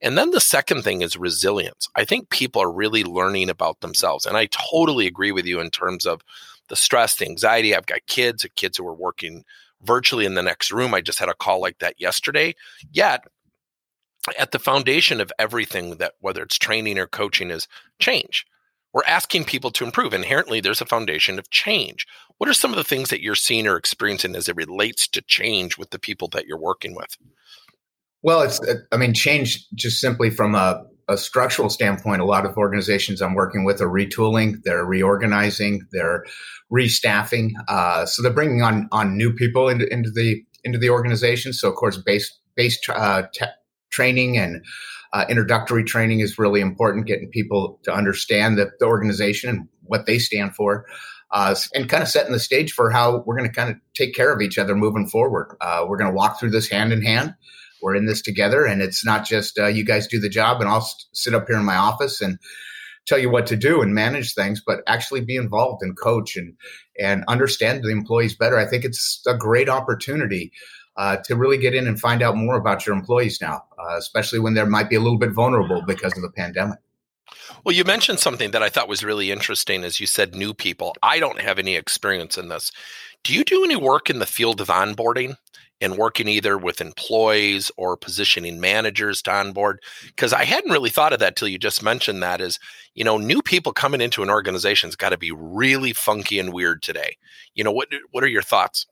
And 0.00 0.18
then 0.18 0.30
the 0.30 0.40
second 0.40 0.82
thing 0.82 1.02
is 1.02 1.16
resilience. 1.16 1.88
I 1.94 2.04
think 2.04 2.28
people 2.28 2.60
are 2.62 2.70
really 2.70 3.04
learning 3.04 3.48
about 3.48 3.80
themselves. 3.80 4.26
And 4.26 4.36
I 4.36 4.46
totally 4.46 5.06
agree 5.06 5.32
with 5.32 5.46
you 5.46 5.60
in 5.60 5.70
terms 5.70 6.04
of 6.04 6.20
the 6.68 6.76
stress, 6.76 7.16
the 7.16 7.26
anxiety. 7.26 7.74
I've 7.74 7.86
got 7.86 8.06
kids, 8.06 8.46
kids 8.56 8.76
who 8.76 8.86
are 8.86 8.94
working 8.94 9.44
virtually 9.82 10.26
in 10.26 10.34
the 10.34 10.42
next 10.42 10.70
room. 10.70 10.94
I 10.94 11.00
just 11.00 11.18
had 11.18 11.28
a 11.28 11.34
call 11.34 11.60
like 11.60 11.78
that 11.78 12.00
yesterday. 12.00 12.54
Yet, 12.92 13.24
at 14.38 14.50
the 14.52 14.58
foundation 14.58 15.20
of 15.20 15.32
everything 15.38 15.96
that, 15.96 16.14
whether 16.20 16.42
it's 16.42 16.58
training 16.58 16.98
or 16.98 17.06
coaching, 17.06 17.50
is 17.50 17.68
change. 17.98 18.46
We're 18.94 19.02
asking 19.08 19.44
people 19.44 19.72
to 19.72 19.84
improve. 19.84 20.14
Inherently, 20.14 20.60
there's 20.60 20.80
a 20.80 20.86
foundation 20.86 21.38
of 21.40 21.50
change. 21.50 22.06
What 22.38 22.48
are 22.48 22.54
some 22.54 22.70
of 22.70 22.76
the 22.76 22.84
things 22.84 23.10
that 23.10 23.20
you're 23.20 23.34
seeing 23.34 23.66
or 23.66 23.76
experiencing 23.76 24.36
as 24.36 24.48
it 24.48 24.56
relates 24.56 25.08
to 25.08 25.20
change 25.20 25.76
with 25.76 25.90
the 25.90 25.98
people 25.98 26.28
that 26.28 26.46
you're 26.46 26.60
working 26.60 26.94
with? 26.94 27.16
Well, 28.22 28.42
it's, 28.42 28.60
uh, 28.62 28.76
I 28.92 28.96
mean, 28.96 29.12
change 29.12 29.66
just 29.74 30.00
simply 30.00 30.30
from 30.30 30.54
a, 30.54 30.84
a 31.08 31.18
structural 31.18 31.68
standpoint. 31.68 32.22
A 32.22 32.24
lot 32.24 32.46
of 32.46 32.56
organizations 32.56 33.20
I'm 33.20 33.34
working 33.34 33.64
with 33.64 33.80
are 33.80 33.88
retooling, 33.88 34.62
they're 34.64 34.86
reorganizing, 34.86 35.86
they're 35.90 36.24
restaffing. 36.72 37.50
Uh, 37.68 38.06
so 38.06 38.22
they're 38.22 38.32
bringing 38.32 38.62
on 38.62 38.88
on 38.92 39.16
new 39.16 39.32
people 39.32 39.68
into, 39.68 39.92
into 39.92 40.10
the 40.10 40.42
into 40.62 40.78
the 40.78 40.88
organization. 40.88 41.52
So 41.52 41.68
of 41.68 41.74
course, 41.74 41.98
base 41.98 42.32
base 42.56 42.78
uh, 42.88 43.24
training 43.94 44.36
and 44.36 44.64
uh, 45.12 45.24
introductory 45.28 45.84
training 45.84 46.20
is 46.20 46.38
really 46.38 46.60
important. 46.60 47.06
Getting 47.06 47.30
people 47.30 47.78
to 47.84 47.94
understand 47.94 48.58
the, 48.58 48.70
the 48.80 48.86
organization 48.86 49.48
and 49.50 49.68
what 49.82 50.06
they 50.06 50.18
stand 50.18 50.56
for 50.56 50.86
uh, 51.30 51.54
and 51.74 51.88
kind 51.88 52.02
of 52.02 52.08
setting 52.08 52.32
the 52.32 52.38
stage 52.38 52.72
for 52.72 52.90
how 52.90 53.22
we're 53.26 53.36
going 53.36 53.48
to 53.48 53.54
kind 53.54 53.70
of 53.70 53.76
take 53.94 54.14
care 54.14 54.32
of 54.32 54.40
each 54.40 54.56
other 54.56 54.74
moving 54.74 55.06
forward. 55.06 55.56
Uh, 55.60 55.84
we're 55.86 55.98
going 55.98 56.10
to 56.10 56.16
walk 56.16 56.38
through 56.38 56.50
this 56.50 56.68
hand 56.68 56.92
in 56.92 57.02
hand. 57.02 57.34
We're 57.82 57.96
in 57.96 58.06
this 58.06 58.22
together, 58.22 58.64
and 58.64 58.80
it's 58.80 59.04
not 59.04 59.26
just 59.26 59.58
uh, 59.58 59.66
you 59.66 59.84
guys 59.84 60.06
do 60.06 60.18
the 60.18 60.28
job, 60.28 60.60
and 60.60 60.70
I'll 60.70 60.80
st- 60.80 61.04
sit 61.12 61.34
up 61.34 61.46
here 61.48 61.58
in 61.58 61.64
my 61.64 61.76
office 61.76 62.20
and 62.20 62.38
tell 63.06 63.18
you 63.18 63.28
what 63.28 63.46
to 63.48 63.56
do 63.56 63.82
and 63.82 63.94
manage 63.94 64.32
things, 64.32 64.62
but 64.64 64.80
actually 64.86 65.20
be 65.20 65.36
involved 65.36 65.82
and 65.82 65.98
coach 65.98 66.36
and 66.36 66.54
and 66.98 67.24
understand 67.28 67.82
the 67.82 67.90
employees 67.90 68.36
better. 68.36 68.56
I 68.56 68.64
think 68.64 68.84
it's 68.84 69.20
a 69.26 69.36
great 69.36 69.68
opportunity 69.68 70.52
uh, 70.96 71.16
to 71.24 71.36
really 71.36 71.58
get 71.58 71.74
in 71.74 71.86
and 71.86 72.00
find 72.00 72.22
out 72.22 72.36
more 72.36 72.56
about 72.56 72.86
your 72.86 72.94
employees 72.94 73.40
now, 73.40 73.64
uh, 73.78 73.96
especially 73.96 74.38
when 74.38 74.54
they 74.54 74.64
might 74.64 74.88
be 74.88 74.96
a 74.96 75.00
little 75.00 75.18
bit 75.18 75.32
vulnerable 75.32 75.82
because 75.82 76.16
of 76.16 76.22
the 76.22 76.30
pandemic. 76.30 76.78
Well, 77.64 77.74
you 77.74 77.84
mentioned 77.84 78.20
something 78.20 78.50
that 78.50 78.62
I 78.62 78.68
thought 78.68 78.88
was 78.88 79.02
really 79.02 79.30
interesting 79.30 79.84
as 79.84 79.98
you 79.98 80.06
said 80.06 80.34
new 80.34 80.54
people. 80.54 80.94
I 81.02 81.18
don't 81.18 81.40
have 81.40 81.58
any 81.58 81.76
experience 81.76 82.36
in 82.36 82.48
this. 82.48 82.70
Do 83.22 83.32
you 83.32 83.44
do 83.44 83.64
any 83.64 83.76
work 83.76 84.10
in 84.10 84.18
the 84.18 84.26
field 84.26 84.60
of 84.60 84.68
onboarding? 84.68 85.36
and 85.80 85.98
working 85.98 86.28
either 86.28 86.56
with 86.56 86.80
employees 86.80 87.70
or 87.76 87.96
positioning 87.96 88.60
managers 88.60 89.20
to 89.22 89.32
onboard? 89.32 89.80
Because 90.06 90.32
I 90.32 90.44
hadn't 90.44 90.70
really 90.70 90.88
thought 90.88 91.12
of 91.12 91.18
that 91.18 91.36
till 91.36 91.48
you 91.48 91.58
just 91.58 91.82
mentioned 91.82 92.22
that. 92.22 92.40
Is 92.40 92.58
you 92.94 93.04
know, 93.04 93.18
new 93.18 93.42
people 93.42 93.72
coming 93.72 94.00
into 94.00 94.22
an 94.22 94.30
organization's 94.30 94.96
got 94.96 95.10
to 95.10 95.18
be 95.18 95.32
really 95.32 95.92
funky 95.92 96.38
and 96.38 96.52
weird 96.52 96.82
today. 96.82 97.16
You 97.54 97.64
know, 97.64 97.72
what 97.72 97.88
what 98.12 98.24
are 98.24 98.28
your 98.28 98.42
thoughts? 98.42 98.86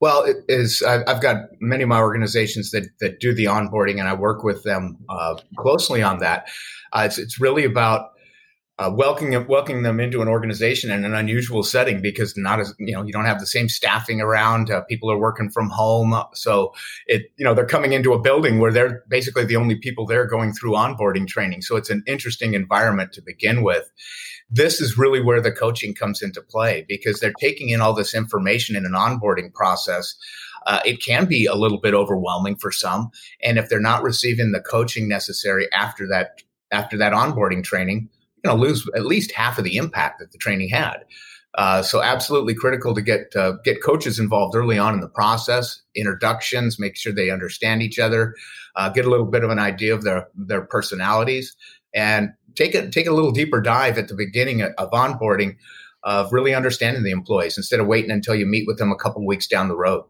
Well, 0.00 0.22
it 0.24 0.38
is. 0.48 0.82
I've 0.82 1.20
got 1.20 1.36
many 1.60 1.82
of 1.82 1.88
my 1.88 2.00
organizations 2.00 2.70
that 2.70 2.88
that 3.00 3.20
do 3.20 3.34
the 3.34 3.44
onboarding, 3.44 3.98
and 3.98 4.08
I 4.08 4.14
work 4.14 4.42
with 4.42 4.62
them 4.62 4.96
uh, 5.10 5.36
closely 5.58 6.02
on 6.02 6.18
that. 6.20 6.48
Uh, 6.92 7.02
it's 7.04 7.18
it's 7.18 7.38
really 7.38 7.64
about 7.64 8.12
uh, 8.80 8.90
welcoming 8.90 9.46
welcoming 9.46 9.82
them 9.82 10.00
into 10.00 10.22
an 10.22 10.28
organization 10.28 10.90
in 10.90 11.04
an 11.04 11.14
unusual 11.14 11.62
setting 11.62 12.00
because 12.00 12.34
not 12.38 12.58
as 12.60 12.74
you 12.78 12.94
know 12.94 13.02
you 13.02 13.12
don't 13.12 13.26
have 13.26 13.38
the 13.38 13.46
same 13.46 13.68
staffing 13.68 14.22
around. 14.22 14.70
Uh, 14.70 14.80
people 14.84 15.10
are 15.12 15.18
working 15.18 15.50
from 15.50 15.68
home, 15.68 16.14
so 16.32 16.72
it 17.06 17.30
you 17.36 17.44
know 17.44 17.52
they're 17.52 17.66
coming 17.66 17.92
into 17.92 18.14
a 18.14 18.18
building 18.18 18.58
where 18.58 18.72
they're 18.72 19.04
basically 19.08 19.44
the 19.44 19.56
only 19.56 19.76
people 19.76 20.06
there 20.06 20.24
going 20.26 20.54
through 20.54 20.72
onboarding 20.72 21.26
training. 21.26 21.60
So 21.60 21.76
it's 21.76 21.90
an 21.90 22.02
interesting 22.06 22.54
environment 22.54 23.12
to 23.12 23.22
begin 23.22 23.62
with. 23.62 23.90
This 24.48 24.80
is 24.80 24.96
really 24.96 25.20
where 25.20 25.42
the 25.42 25.52
coaching 25.52 25.94
comes 25.94 26.22
into 26.22 26.40
play 26.40 26.86
because 26.88 27.20
they're 27.20 27.34
taking 27.38 27.68
in 27.68 27.82
all 27.82 27.92
this 27.92 28.14
information 28.14 28.76
in 28.76 28.86
an 28.86 28.92
onboarding 28.92 29.52
process. 29.52 30.16
Uh, 30.66 30.80
it 30.86 31.02
can 31.02 31.26
be 31.26 31.44
a 31.44 31.54
little 31.54 31.80
bit 31.80 31.92
overwhelming 31.92 32.56
for 32.56 32.72
some, 32.72 33.10
and 33.42 33.58
if 33.58 33.68
they're 33.68 33.78
not 33.78 34.02
receiving 34.02 34.52
the 34.52 34.60
coaching 34.60 35.06
necessary 35.06 35.70
after 35.70 36.08
that 36.08 36.40
after 36.72 36.96
that 36.96 37.12
onboarding 37.12 37.62
training 37.62 38.08
you 38.44 38.50
know 38.50 38.56
lose 38.56 38.88
at 38.94 39.06
least 39.06 39.32
half 39.32 39.58
of 39.58 39.64
the 39.64 39.76
impact 39.76 40.18
that 40.18 40.32
the 40.32 40.38
training 40.38 40.68
had. 40.68 41.04
Uh, 41.56 41.82
so 41.82 42.00
absolutely 42.00 42.54
critical 42.54 42.94
to 42.94 43.02
get 43.02 43.34
uh, 43.34 43.52
get 43.64 43.82
coaches 43.82 44.18
involved 44.18 44.54
early 44.54 44.78
on 44.78 44.94
in 44.94 45.00
the 45.00 45.08
process, 45.08 45.82
introductions, 45.96 46.78
make 46.78 46.96
sure 46.96 47.12
they 47.12 47.30
understand 47.30 47.82
each 47.82 47.98
other, 47.98 48.34
uh, 48.76 48.88
get 48.88 49.04
a 49.04 49.10
little 49.10 49.26
bit 49.26 49.42
of 49.42 49.50
an 49.50 49.58
idea 49.58 49.92
of 49.92 50.02
their 50.02 50.28
their 50.34 50.62
personalities, 50.62 51.56
and 51.92 52.30
take 52.54 52.74
a 52.74 52.88
take 52.88 53.06
a 53.06 53.12
little 53.12 53.32
deeper 53.32 53.60
dive 53.60 53.98
at 53.98 54.08
the 54.08 54.14
beginning 54.14 54.62
of 54.62 54.90
onboarding 54.92 55.56
of 56.04 56.32
really 56.32 56.54
understanding 56.54 57.02
the 57.02 57.10
employees 57.10 57.56
instead 57.56 57.80
of 57.80 57.86
waiting 57.86 58.10
until 58.10 58.34
you 58.34 58.46
meet 58.46 58.66
with 58.66 58.78
them 58.78 58.92
a 58.92 58.96
couple 58.96 59.26
weeks 59.26 59.46
down 59.46 59.68
the 59.68 59.76
road. 59.76 60.04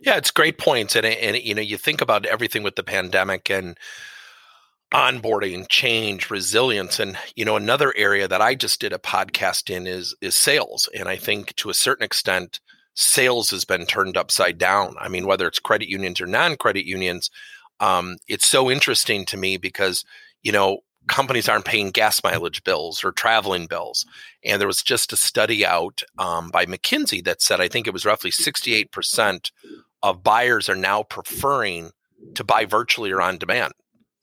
Yeah, 0.00 0.16
it's 0.16 0.30
great 0.30 0.58
points, 0.58 0.94
and 0.94 1.04
and 1.04 1.36
you 1.36 1.54
know 1.54 1.62
you 1.62 1.76
think 1.76 2.00
about 2.00 2.24
everything 2.26 2.62
with 2.62 2.76
the 2.76 2.84
pandemic 2.84 3.50
and 3.50 3.76
onboarding 4.92 5.66
change 5.68 6.30
resilience 6.30 7.00
and 7.00 7.16
you 7.34 7.44
know 7.44 7.56
another 7.56 7.94
area 7.96 8.28
that 8.28 8.42
i 8.42 8.54
just 8.54 8.80
did 8.80 8.92
a 8.92 8.98
podcast 8.98 9.74
in 9.74 9.86
is 9.86 10.14
is 10.20 10.36
sales. 10.36 10.88
And 10.94 11.08
i 11.08 11.16
think 11.16 11.54
to 11.56 11.70
a 11.70 11.74
certain 11.74 12.04
extent 12.04 12.60
sales 12.94 13.50
has 13.50 13.64
been 13.64 13.86
turned 13.86 14.18
upside 14.18 14.58
down. 14.58 14.94
I 15.00 15.08
mean 15.08 15.26
whether 15.26 15.46
it's 15.46 15.58
credit 15.58 15.88
unions 15.88 16.20
or 16.20 16.26
non-credit 16.26 16.84
unions 16.84 17.30
um, 17.80 18.18
it's 18.28 18.46
so 18.46 18.70
interesting 18.70 19.24
to 19.26 19.36
me 19.36 19.56
because 19.56 20.04
you 20.42 20.52
know 20.52 20.80
companies 21.08 21.48
aren't 21.48 21.64
paying 21.64 21.90
gas 21.90 22.22
mileage 22.22 22.62
bills 22.62 23.02
or 23.02 23.10
traveling 23.10 23.66
bills. 23.66 24.06
And 24.44 24.60
there 24.60 24.68
was 24.68 24.82
just 24.82 25.12
a 25.12 25.16
study 25.16 25.64
out 25.64 26.02
um, 26.18 26.50
by 26.50 26.66
mckinsey 26.66 27.24
that 27.24 27.40
said 27.40 27.62
i 27.62 27.68
think 27.68 27.86
it 27.86 27.94
was 27.94 28.04
roughly 28.04 28.30
68% 28.30 29.50
of 30.02 30.22
buyers 30.22 30.68
are 30.68 30.76
now 30.76 31.02
preferring 31.02 31.92
to 32.34 32.44
buy 32.44 32.66
virtually 32.66 33.10
or 33.10 33.22
on 33.22 33.38
demand 33.38 33.72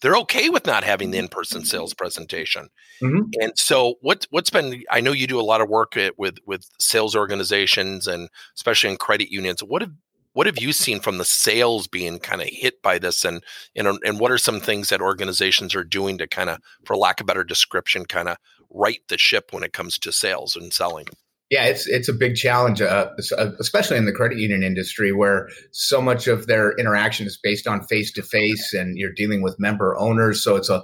they're 0.01 0.17
okay 0.17 0.49
with 0.49 0.65
not 0.65 0.83
having 0.83 1.11
the 1.11 1.17
mm-hmm. 1.17 1.25
in-person 1.25 1.65
sales 1.65 1.93
presentation. 1.93 2.69
Mm-hmm. 3.01 3.29
And 3.41 3.53
so 3.57 3.95
what 4.01 4.27
what's 4.29 4.49
been 4.49 4.83
I 4.89 5.01
know 5.01 5.11
you 5.11 5.27
do 5.27 5.39
a 5.39 5.41
lot 5.41 5.61
of 5.61 5.69
work 5.69 5.95
with 6.17 6.37
with 6.45 6.65
sales 6.79 7.15
organizations 7.15 8.07
and 8.07 8.29
especially 8.55 8.91
in 8.91 8.97
credit 8.97 9.31
unions. 9.31 9.63
What 9.63 9.81
have 9.81 9.91
what 10.33 10.45
have 10.47 10.59
you 10.59 10.73
seen 10.73 10.99
from 10.99 11.17
the 11.17 11.25
sales 11.25 11.87
being 11.87 12.19
kind 12.19 12.41
of 12.41 12.47
hit 12.49 12.81
by 12.81 12.99
this 12.99 13.25
and 13.25 13.43
and 13.75 13.99
and 14.03 14.19
what 14.19 14.31
are 14.31 14.37
some 14.37 14.59
things 14.59 14.89
that 14.89 15.01
organizations 15.01 15.75
are 15.75 15.83
doing 15.83 16.17
to 16.17 16.27
kind 16.27 16.49
of 16.49 16.59
for 16.85 16.95
lack 16.95 17.19
of 17.19 17.27
better 17.27 17.43
description 17.43 18.05
kind 18.05 18.29
of 18.29 18.37
right 18.69 19.01
the 19.07 19.17
ship 19.17 19.51
when 19.51 19.63
it 19.63 19.73
comes 19.73 19.97
to 19.99 20.11
sales 20.11 20.55
and 20.55 20.73
selling? 20.73 21.07
Yeah, 21.49 21.65
it's 21.65 21.87
it's 21.87 22.07
a 22.07 22.13
big 22.13 22.35
challenge, 22.35 22.79
uh, 22.79 23.09
uh, 23.35 23.51
especially 23.59 23.97
in 23.97 24.05
the 24.05 24.11
credit 24.11 24.37
union 24.37 24.61
industry, 24.61 25.11
where 25.11 25.49
so 25.71 25.99
much 25.99 26.27
of 26.27 26.45
their 26.45 26.73
interaction 26.73 27.25
is 27.25 27.39
based 27.41 27.65
on 27.65 27.81
face 27.87 28.11
to 28.13 28.21
face, 28.21 28.71
and 28.73 28.97
you're 28.99 29.13
dealing 29.13 29.41
with 29.41 29.59
member 29.59 29.97
owners, 29.97 30.43
so 30.43 30.55
it's 30.55 30.69
a 30.69 30.83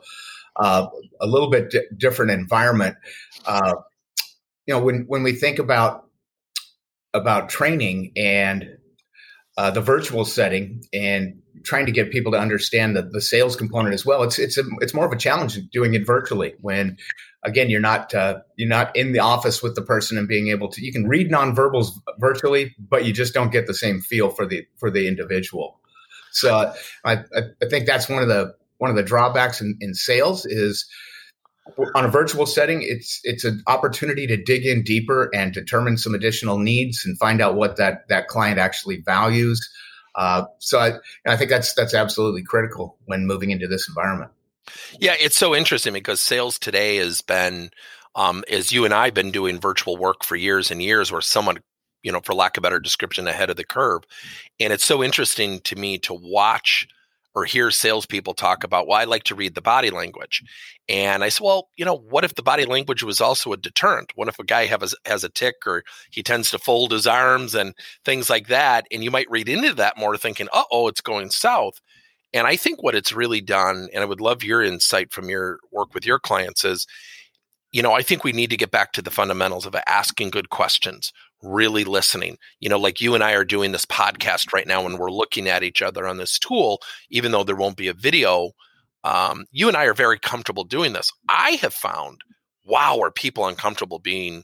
uh, 0.55 0.88
a 1.22 1.27
little 1.27 1.51
bit 1.51 1.69
di- 1.69 1.86
different 1.98 2.31
environment. 2.31 2.95
Uh, 3.45 3.75
you 4.65 4.74
know, 4.74 4.81
when 4.81 5.05
when 5.07 5.22
we 5.22 5.34
think 5.34 5.60
about 5.60 6.05
about 7.13 7.48
training 7.48 8.12
and 8.15 8.67
uh, 9.57 9.72
the 9.72 9.81
virtual 9.81 10.25
setting 10.25 10.84
and 10.93 11.41
trying 11.63 11.86
to 11.86 11.91
get 11.91 12.12
people 12.12 12.31
to 12.31 12.38
understand 12.38 12.95
the, 12.95 13.03
the 13.03 13.22
sales 13.22 13.55
component 13.55 13.93
as 13.93 14.05
well, 14.05 14.24
it's 14.24 14.39
it's 14.39 14.57
a, 14.57 14.63
it's 14.79 14.93
more 14.93 15.05
of 15.05 15.12
a 15.12 15.17
challenge 15.17 15.60
doing 15.72 15.93
it 15.93 16.05
virtually 16.07 16.55
when 16.62 16.98
again, 17.45 17.69
you're 17.69 17.81
not 17.81 18.13
uh, 18.13 18.39
you're 18.57 18.67
not 18.67 18.95
in 18.95 19.13
the 19.13 19.19
office 19.19 19.63
with 19.63 19.75
the 19.75 19.81
person 19.81 20.17
and 20.17 20.27
being 20.27 20.49
able 20.49 20.67
to. 20.69 20.83
You 20.83 20.91
can 20.91 21.07
read 21.07 21.31
nonverbals 21.31 21.91
virtually, 22.19 22.75
but 22.77 23.05
you 23.05 23.13
just 23.13 23.33
don't 23.33 23.51
get 23.51 23.67
the 23.67 23.73
same 23.73 24.01
feel 24.01 24.29
for 24.29 24.45
the 24.45 24.65
for 24.77 24.91
the 24.91 25.07
individual. 25.07 25.79
So 26.31 26.73
I, 27.05 27.23
I 27.35 27.41
think 27.69 27.85
that's 27.85 28.09
one 28.09 28.21
of 28.21 28.27
the 28.27 28.53
one 28.77 28.89
of 28.89 28.97
the 28.97 29.03
drawbacks 29.03 29.61
in, 29.61 29.77
in 29.79 29.93
sales 29.93 30.45
is 30.45 30.85
on 31.95 32.05
a 32.05 32.09
virtual 32.09 32.45
setting, 32.45 32.81
it's 32.83 33.19
it's 33.23 33.43
an 33.43 33.63
opportunity 33.67 34.27
to 34.27 34.37
dig 34.37 34.65
in 34.65 34.83
deeper 34.83 35.29
and 35.33 35.53
determine 35.53 35.97
some 35.97 36.13
additional 36.13 36.59
needs 36.59 37.03
and 37.05 37.17
find 37.17 37.41
out 37.41 37.55
what 37.55 37.77
that 37.77 38.07
that 38.09 38.27
client 38.27 38.59
actually 38.59 39.01
values. 39.05 39.67
Uh, 40.15 40.45
so 40.59 40.79
I, 40.79 40.93
I 41.27 41.35
think 41.35 41.49
that's 41.49 41.73
that's 41.73 41.93
absolutely 41.93 42.43
critical 42.43 42.97
when 43.05 43.25
moving 43.25 43.51
into 43.51 43.67
this 43.67 43.87
environment. 43.87 44.31
Yeah, 45.00 45.15
it's 45.19 45.38
so 45.38 45.55
interesting 45.55 45.93
because 45.93 46.22
sales 46.22 46.57
today 46.60 46.98
has 46.98 47.22
been, 47.22 47.69
um, 48.15 48.43
as 48.50 48.72
you 48.72 48.86
and 48.86 48.93
I 48.93 49.05
have 49.05 49.13
been 49.13 49.31
doing 49.31 49.60
virtual 49.60 49.98
work 49.98 50.24
for 50.24 50.36
years 50.36 50.72
and 50.72 50.81
years, 50.81 51.12
where 51.12 51.22
someone, 51.22 51.57
you 52.03 52.12
know, 52.12 52.22
for 52.22 52.34
lack 52.34 52.57
of 52.57 52.63
better 52.63 52.79
description, 52.79 53.27
ahead 53.27 53.50
of 53.50 53.57
the 53.57 53.63
curve. 53.63 54.03
And 54.60 54.72
it's 54.74 54.86
so 54.86 55.03
interesting 55.03 55.60
to 55.62 55.75
me 55.75 55.98
to 56.00 56.13
watch 56.13 56.88
or 57.36 57.43
hear 57.43 57.69
salespeople 57.69 58.34
talk 58.34 58.63
about, 58.63 58.88
well, 58.88 58.98
I 58.98 59.03
like 59.03 59.24
to 59.25 59.36
read 59.36 59.55
the 59.55 59.62
body 59.62 59.89
language. 59.89 60.41
And 60.88 61.22
I 61.22 61.27
said, 61.27 61.43
well, 61.43 61.67
you 61.75 61.84
know, 61.84 61.98
what 61.98 62.24
if 62.24 62.36
the 62.36 62.41
body 62.41 62.63
language 62.63 63.03
was 63.03 63.19
also 63.19 63.51
a 63.51 63.57
deterrent? 63.57 64.13
What 64.15 64.29
if 64.29 64.39
a 64.39 64.45
guy 64.45 64.67
have 64.67 64.84
a, 64.84 64.88
has 65.05 65.25
a 65.25 65.29
tick 65.29 65.55
or 65.65 65.84
he 66.12 66.24
tends 66.24 66.50
to 66.51 66.60
fold 66.60 66.93
his 66.93 67.05
arms 67.05 67.53
and 67.53 67.74
things 68.05 68.29
like 68.29 68.48
that? 68.48 68.88
And 68.89 69.03
you 69.03 69.12
might 69.12 69.29
read 69.29 69.50
into 69.50 69.74
that 69.74 69.98
more 69.98 70.15
thinking, 70.15 70.48
uh 70.53 70.63
oh, 70.72 70.88
it's 70.88 71.01
going 71.01 71.29
south. 71.29 71.81
And 72.34 72.48
I 72.48 72.55
think 72.55 72.84
what 72.84 72.96
it's 72.96 73.13
really 73.13 73.41
done, 73.41 73.88
and 73.94 74.03
I 74.03 74.05
would 74.05 74.22
love 74.22 74.44
your 74.44 74.62
insight 74.62 75.12
from 75.12 75.29
your 75.29 75.60
work 75.72 75.94
with 75.94 76.05
your 76.05 76.20
clients, 76.20 76.65
is 76.65 76.86
you 77.75 77.82
know, 77.82 77.91
I 77.91 78.03
think 78.03 78.24
we 78.24 78.32
need 78.32 78.50
to 78.51 78.58
get 78.58 78.72
back 78.72 78.94
to 78.94 79.01
the 79.01 79.12
fundamentals 79.12 79.65
of 79.65 79.75
asking 79.86 80.29
good 80.29 80.50
questions, 80.50 81.12
really 81.44 81.84
listening. 81.84 82.38
You 82.62 82.70
know, 82.70 82.79
like 82.79 83.01
you 83.01 83.15
and 83.15 83.24
I 83.24 83.34
are 83.34 83.44
doing 83.44 83.74
this 83.74 83.86
podcast 83.86 84.53
right 84.53 84.65
now 84.65 84.86
and 84.86 84.98
we're 84.98 85.12
looking 85.12 85.50
at 85.50 85.62
each 85.62 85.82
other 85.82 86.08
on 86.08 86.15
this 86.15 86.39
tool, 86.39 86.82
even 87.10 87.34
though 87.34 87.44
there 87.44 87.58
won't 87.58 87.75
be 87.75 87.89
a 87.89 87.94
video. 87.94 88.51
Um, 89.03 89.46
you 89.51 89.67
and 89.67 89.75
I 89.75 89.88
are 89.88 89.94
very 89.94 90.17
comfortable 90.17 90.63
doing 90.63 90.94
this. 90.94 91.12
I 91.27 91.51
have 91.62 91.74
found, 91.74 92.22
wow, 92.65 92.98
are 93.01 93.12
people 93.12 93.46
uncomfortable 93.46 94.00
being 94.00 94.44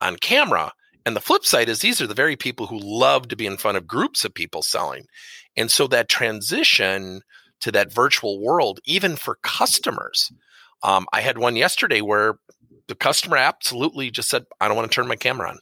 on 0.00 0.16
camera? 0.16 0.72
And 1.04 1.14
the 1.14 1.20
flip 1.20 1.44
side 1.44 1.68
is 1.68 1.78
these 1.78 2.00
are 2.00 2.08
the 2.08 2.14
very 2.14 2.34
people 2.34 2.66
who 2.66 2.80
love 2.80 3.28
to 3.28 3.36
be 3.36 3.46
in 3.46 3.58
front 3.58 3.76
of 3.76 3.86
groups 3.86 4.24
of 4.24 4.34
people 4.34 4.62
selling. 4.62 5.06
And 5.56 5.70
so 5.70 5.86
that 5.88 6.08
transition 6.08 7.22
to 7.60 7.72
that 7.72 7.92
virtual 7.92 8.40
world, 8.40 8.80
even 8.84 9.16
for 9.16 9.38
customers, 9.42 10.30
um, 10.82 11.06
I 11.12 11.20
had 11.20 11.38
one 11.38 11.56
yesterday 11.56 12.00
where 12.00 12.34
the 12.88 12.94
customer 12.94 13.36
absolutely 13.36 14.10
just 14.10 14.28
said, 14.28 14.44
I 14.60 14.68
don't 14.68 14.76
want 14.76 14.90
to 14.90 14.94
turn 14.94 15.08
my 15.08 15.16
camera 15.16 15.50
on. 15.50 15.58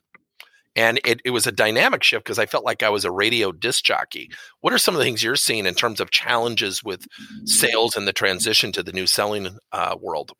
And 0.77 1.01
it, 1.05 1.21
it 1.25 1.31
was 1.31 1.47
a 1.47 1.53
dynamic 1.53 2.03
shift 2.03 2.25
because 2.25 2.39
I 2.39 2.47
felt 2.47 2.65
like 2.65 2.83
I 2.83 2.89
was 2.89 3.05
a 3.05 3.11
radio 3.11 3.53
disc 3.53 3.85
jockey. 3.85 4.31
What 4.61 4.73
are 4.73 4.79
some 4.79 4.95
of 4.95 4.99
the 4.99 5.05
things 5.05 5.23
you're 5.23 5.37
seeing 5.37 5.67
in 5.67 5.75
terms 5.75 6.01
of 6.01 6.11
challenges 6.11 6.83
with 6.83 7.07
sales 7.45 7.97
and 7.97 8.09
the 8.09 8.13
transition 8.13 8.73
to 8.73 8.83
the 8.83 8.93
new 8.93 9.07
selling 9.07 9.57
uh, 9.71 9.97
world? 10.01 10.33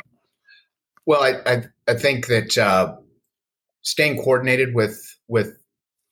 Well, 1.07 1.23
I, 1.23 1.41
I, 1.47 1.65
I 1.87 1.95
think 1.95 2.27
that 2.27 2.59
uh, 2.59 2.97
staying 3.83 4.23
coordinated 4.23 4.75
with 4.75 5.01
with 5.29 5.57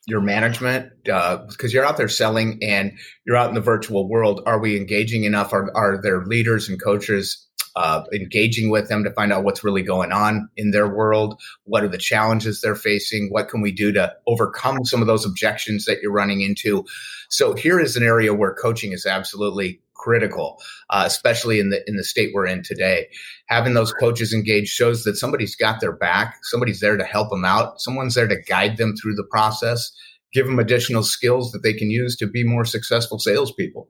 your 0.07 0.21
management 0.21 0.91
because 1.05 1.49
uh, 1.65 1.69
you're 1.69 1.85
out 1.85 1.97
there 1.97 2.09
selling 2.09 2.59
and 2.63 2.93
you're 3.25 3.37
out 3.37 3.49
in 3.49 3.55
the 3.55 3.61
virtual 3.61 4.09
world 4.09 4.41
are 4.47 4.59
we 4.59 4.77
engaging 4.77 5.25
enough? 5.25 5.53
Are, 5.53 5.71
are 5.77 6.01
there 6.03 6.25
leaders 6.25 6.69
and 6.69 6.83
coaches 6.83 7.47
uh, 7.77 8.03
engaging 8.13 8.71
with 8.71 8.89
them 8.89 9.05
to 9.05 9.13
find 9.13 9.33
out 9.33 9.45
what's 9.45 9.65
really 9.65 9.83
going 9.83 10.13
on 10.13 10.49
in 10.57 10.73
their 10.73 10.89
world? 10.89 11.41
What 11.65 11.85
are 11.85 11.89
the 11.89 11.99
challenges 11.99 12.61
they're 12.61 12.75
facing? 12.75 13.29
What 13.31 13.49
can 13.49 13.61
we 13.61 13.73
do 13.73 13.93
to 13.93 14.13
overcome 14.27 14.85
some 14.85 15.01
of 15.01 15.07
those 15.07 15.25
objections 15.25 15.87
that 15.87 16.03
you're 16.03 16.13
running 16.13 16.43
into? 16.43 16.85
So 17.31 17.55
here 17.55 17.81
is 17.81 17.97
an 17.97 18.03
area 18.03 18.35
where 18.35 18.55
coaching 18.55 18.93
is 18.93 19.07
absolutely 19.07 19.81
critical, 20.03 20.59
uh, 20.91 21.05
especially 21.07 21.61
in 21.61 21.71
the 21.71 21.83
in 21.87 21.97
the 21.97 22.05
state 22.05 22.33
we're 22.35 22.47
in 22.47 22.63
today. 22.63 23.09
Having 23.47 23.75
those 23.75 23.93
coaches 23.93 24.33
engaged 24.33 24.71
shows 24.71 25.05
that 25.05 25.17
somebody's 25.17 25.55
got 25.55 25.81
their 25.81 25.93
back, 25.93 26.37
somebody's 26.43 26.81
there 26.81 26.97
to 26.97 27.05
help 27.05 27.31
them 27.31 27.45
out, 27.45 27.81
someone's 27.81 28.15
there 28.15 28.29
to 28.29 28.43
guide 28.43 28.77
them 28.77 28.95
through 28.97 29.15
the 29.15 29.27
process, 29.31 29.93
give 30.33 30.47
them 30.47 30.59
additional 30.59 31.03
skills 31.03 31.53
that 31.53 31.63
they 31.63 31.73
can 31.73 31.91
use 31.91 32.17
to 32.17 32.27
be 32.27 32.45
more 32.45 32.65
successful 32.65 33.19
salespeople. 33.19 33.89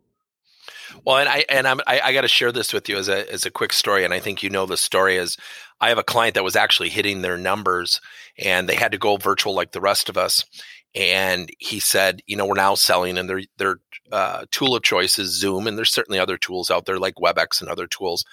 Well, 1.05 1.19
and 1.19 1.29
I 1.29 1.45
and 1.49 1.67
I'm, 1.67 1.81
I, 1.87 2.01
I 2.01 2.13
got 2.13 2.21
to 2.21 2.29
share 2.29 2.53
this 2.53 2.73
with 2.73 2.89
you 2.89 2.97
as 2.97 3.09
a 3.09 3.31
as 3.33 3.47
a 3.47 3.51
quick 3.51 3.73
story, 3.73 4.05
and 4.05 4.13
I 4.13 4.21
think 4.21 4.43
you 4.43 4.51
know 4.51 4.67
the 4.67 4.77
story. 4.77 5.17
Is 5.17 5.37
I 5.81 5.89
have 5.89 5.99
a 5.99 6.05
client 6.05 6.35
that 6.35 6.45
was 6.45 6.57
actually 6.57 6.91
hitting 6.91 7.23
their 7.23 7.39
numbers, 7.39 8.01
and 8.39 8.69
they 8.69 8.77
had 8.77 8.93
to 8.93 8.99
go 8.99 9.17
virtual 9.17 9.55
like 9.55 9.73
the 9.73 9.81
rest 9.81 10.09
of 10.09 10.17
us. 10.17 10.45
And 10.95 11.51
he 11.59 11.81
said, 11.81 12.23
you 12.27 12.37
know, 12.37 12.47
we're 12.47 12.55
now 12.55 12.75
selling, 12.75 13.17
and 13.17 13.29
their 13.29 13.43
their 13.57 13.77
uh, 14.11 14.45
tool 14.51 14.77
of 14.77 14.83
choice 14.83 15.19
is 15.19 15.31
Zoom, 15.31 15.67
and 15.67 15.79
there's 15.79 15.93
certainly 15.93 16.19
other 16.19 16.37
tools 16.37 16.71
out 16.71 16.85
there 16.85 16.99
like 16.99 17.15
WebEx 17.15 17.61
and 17.61 17.71
other 17.71 17.87
tools. 17.87 18.25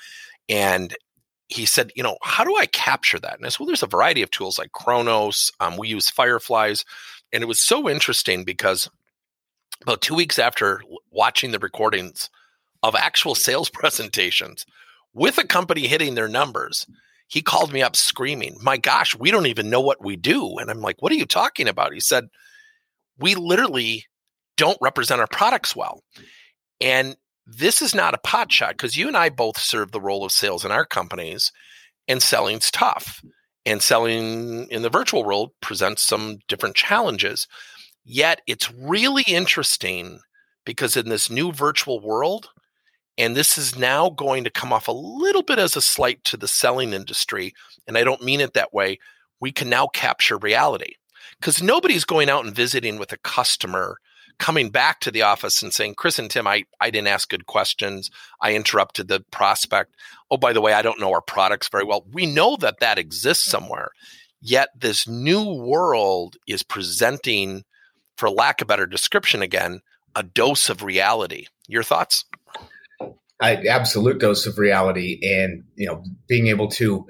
And 0.50 0.96
he 1.48 1.66
said, 1.66 1.92
you 1.96 2.04
know, 2.04 2.18
how 2.22 2.44
do 2.44 2.56
I 2.58 2.66
capture 2.66 3.20
that? 3.20 3.38
And 3.38 3.46
I 3.46 3.50
said, 3.50 3.60
well, 3.60 3.68
there's 3.68 3.84
a 3.84 3.88
variety 3.88 4.22
of 4.22 4.30
tools 4.30 4.60
like 4.60 4.72
Kronos. 4.72 5.52
Um, 5.60 5.78
we 5.78 5.88
use 5.88 6.10
Fireflies, 6.10 6.84
and 7.32 7.42
it 7.42 7.48
was 7.48 7.62
so 7.62 7.90
interesting 7.90 8.44
because 8.44 8.90
about 9.82 10.02
two 10.02 10.16
weeks 10.16 10.38
after 10.38 10.82
watching 11.12 11.52
the 11.52 11.60
recordings 11.60 12.30
of 12.84 12.96
actual 12.96 13.36
sales 13.36 13.70
presentations 13.74 14.66
with 15.14 15.38
a 15.38 15.48
company 15.48 15.88
hitting 15.88 16.16
their 16.16 16.28
numbers, 16.28 16.86
he 17.28 17.42
called 17.42 17.72
me 17.72 17.82
up 17.82 17.96
screaming, 17.96 18.58
My 18.62 18.78
gosh, 18.78 19.16
we 19.16 19.32
don't 19.32 19.46
even 19.46 19.70
know 19.70 19.82
what 19.82 20.04
we 20.04 20.16
do. 20.16 20.58
And 20.58 20.70
I'm 20.70 20.82
like, 20.82 21.02
What 21.02 21.12
are 21.12 21.16
you 21.16 21.26
talking 21.26 21.68
about? 21.68 21.94
He 21.94 22.00
said, 22.00 22.30
We 23.20 23.36
literally 23.36 24.06
don't 24.58 24.78
represent 24.82 25.22
our 25.22 25.28
products 25.28 25.76
well. 25.76 26.04
And 26.82 27.16
this 27.46 27.82
is 27.82 27.96
not 27.96 28.14
a 28.14 28.20
pot 28.20 28.52
shot 28.52 28.72
because 28.72 28.96
you 28.96 29.08
and 29.08 29.18
I 29.18 29.30
both 29.30 29.58
serve 29.58 29.92
the 29.92 30.02
role 30.02 30.24
of 30.24 30.32
sales 30.32 30.64
in 30.64 30.72
our 30.72 30.86
companies, 30.86 31.52
and 32.08 32.22
selling's 32.22 32.72
tough. 32.72 33.22
And 33.66 33.82
selling 33.82 34.68
in 34.72 34.82
the 34.82 34.90
virtual 34.90 35.24
world 35.24 35.52
presents 35.62 36.02
some 36.02 36.40
different 36.48 36.76
challenges. 36.76 37.48
Yet 38.06 38.42
it's 38.48 38.74
really 38.74 39.24
interesting 39.28 40.20
because 40.66 40.98
in 40.98 41.10
this 41.10 41.30
new 41.30 41.52
virtual 41.52 42.00
world, 42.00 42.50
and 43.18 43.36
this 43.36 43.58
is 43.58 43.78
now 43.78 44.10
going 44.10 44.44
to 44.46 44.50
come 44.50 44.72
off 44.72 44.88
a 44.88 44.94
little 44.94 45.44
bit 45.44 45.60
as 45.60 45.76
a 45.76 45.82
slight 45.82 46.24
to 46.24 46.38
the 46.38 46.48
selling 46.48 46.94
industry. 46.94 47.54
And 47.86 47.98
I 47.98 48.04
don't 48.04 48.24
mean 48.24 48.40
it 48.40 48.54
that 48.54 48.74
way. 48.74 48.98
We 49.42 49.52
can 49.52 49.70
now 49.70 49.88
capture 49.88 50.38
reality 50.38 50.94
because 51.40 51.62
nobody's 51.62 52.06
going 52.06 52.30
out 52.30 52.46
and 52.46 52.56
visiting 52.56 52.98
with 52.98 53.12
a 53.12 53.18
customer 53.18 53.98
coming 54.40 54.70
back 54.70 55.02
to 55.02 55.12
the 55.12 55.22
office 55.22 55.62
and 55.62 55.74
saying, 55.74 55.96
Chris 55.96 56.18
and 56.18 56.32
Tim, 56.32 56.48
I, 56.48 56.64
I 56.80 56.90
didn't 56.90 57.10
ask 57.10 57.30
good 57.30 57.46
questions. 57.46 58.10
I 58.42 58.56
interrupted 58.56 59.08
the 59.08 59.20
prospect. 59.32 59.96
Oh, 60.32 60.38
by 60.38 60.54
the 60.54 60.62
way, 60.62 60.74
I 60.74 60.82
don't 60.82 61.00
know 61.00 61.12
our 61.12 61.22
products 61.22 61.68
very 61.70 61.84
well. 61.84 62.06
We 62.12 62.26
know 62.26 62.56
that 62.58 62.80
that 62.80 62.98
exists 62.98 63.46
somewhere. 63.46 63.92
Yet 64.42 64.70
this 64.76 65.08
new 65.08 65.44
world 65.44 66.38
is 66.48 66.64
presenting, 66.64 67.66
for 68.18 68.30
lack 68.30 68.62
of 68.62 68.68
better 68.68 68.86
description 68.86 69.42
again, 69.42 69.82
a 70.16 70.24
dose 70.24 70.70
of 70.70 70.84
reality. 70.84 71.48
Your 71.68 71.84
thoughts? 71.84 72.24
I, 73.42 73.56
absolute 73.68 74.20
dose 74.20 74.46
of 74.46 74.58
reality, 74.58 75.20
and 75.24 75.64
you 75.76 75.88
know, 75.88 76.04
being 76.28 76.48
able 76.48 76.68
to 76.72 77.06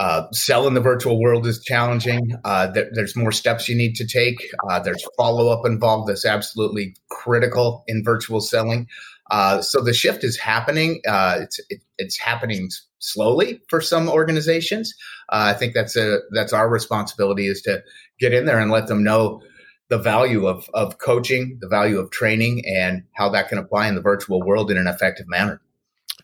uh, 0.00 0.26
sell 0.32 0.66
in 0.66 0.72
the 0.72 0.80
virtual 0.80 1.20
world 1.20 1.46
is 1.46 1.62
challenging. 1.62 2.34
Uh, 2.42 2.68
there, 2.68 2.88
there's 2.94 3.14
more 3.14 3.30
steps 3.30 3.68
you 3.68 3.76
need 3.76 3.94
to 3.94 4.06
take. 4.06 4.50
Uh, 4.66 4.80
there's 4.80 5.06
follow 5.14 5.48
up 5.48 5.66
involved 5.66 6.08
that's 6.08 6.24
absolutely 6.24 6.96
critical 7.10 7.84
in 7.86 8.02
virtual 8.02 8.40
selling. 8.40 8.88
Uh, 9.30 9.60
so 9.60 9.82
the 9.82 9.92
shift 9.92 10.24
is 10.24 10.38
happening. 10.38 11.02
Uh, 11.06 11.40
it's 11.42 11.60
it, 11.68 11.82
it's 11.98 12.18
happening 12.18 12.70
slowly 12.98 13.60
for 13.68 13.82
some 13.82 14.08
organizations. 14.08 14.94
Uh, 15.28 15.52
I 15.54 15.58
think 15.58 15.74
that's 15.74 15.96
a 15.96 16.20
that's 16.32 16.54
our 16.54 16.70
responsibility 16.70 17.46
is 17.46 17.60
to 17.62 17.82
get 18.18 18.32
in 18.32 18.46
there 18.46 18.58
and 18.58 18.70
let 18.70 18.86
them 18.86 19.04
know 19.04 19.42
the 19.90 19.98
value 19.98 20.46
of, 20.46 20.70
of 20.72 20.96
coaching, 20.96 21.58
the 21.60 21.68
value 21.68 21.98
of 21.98 22.10
training, 22.10 22.64
and 22.66 23.02
how 23.12 23.28
that 23.28 23.48
can 23.50 23.58
apply 23.58 23.88
in 23.88 23.96
the 23.96 24.00
virtual 24.00 24.40
world 24.40 24.70
in 24.70 24.78
an 24.78 24.86
effective 24.86 25.28
manner. 25.28 25.60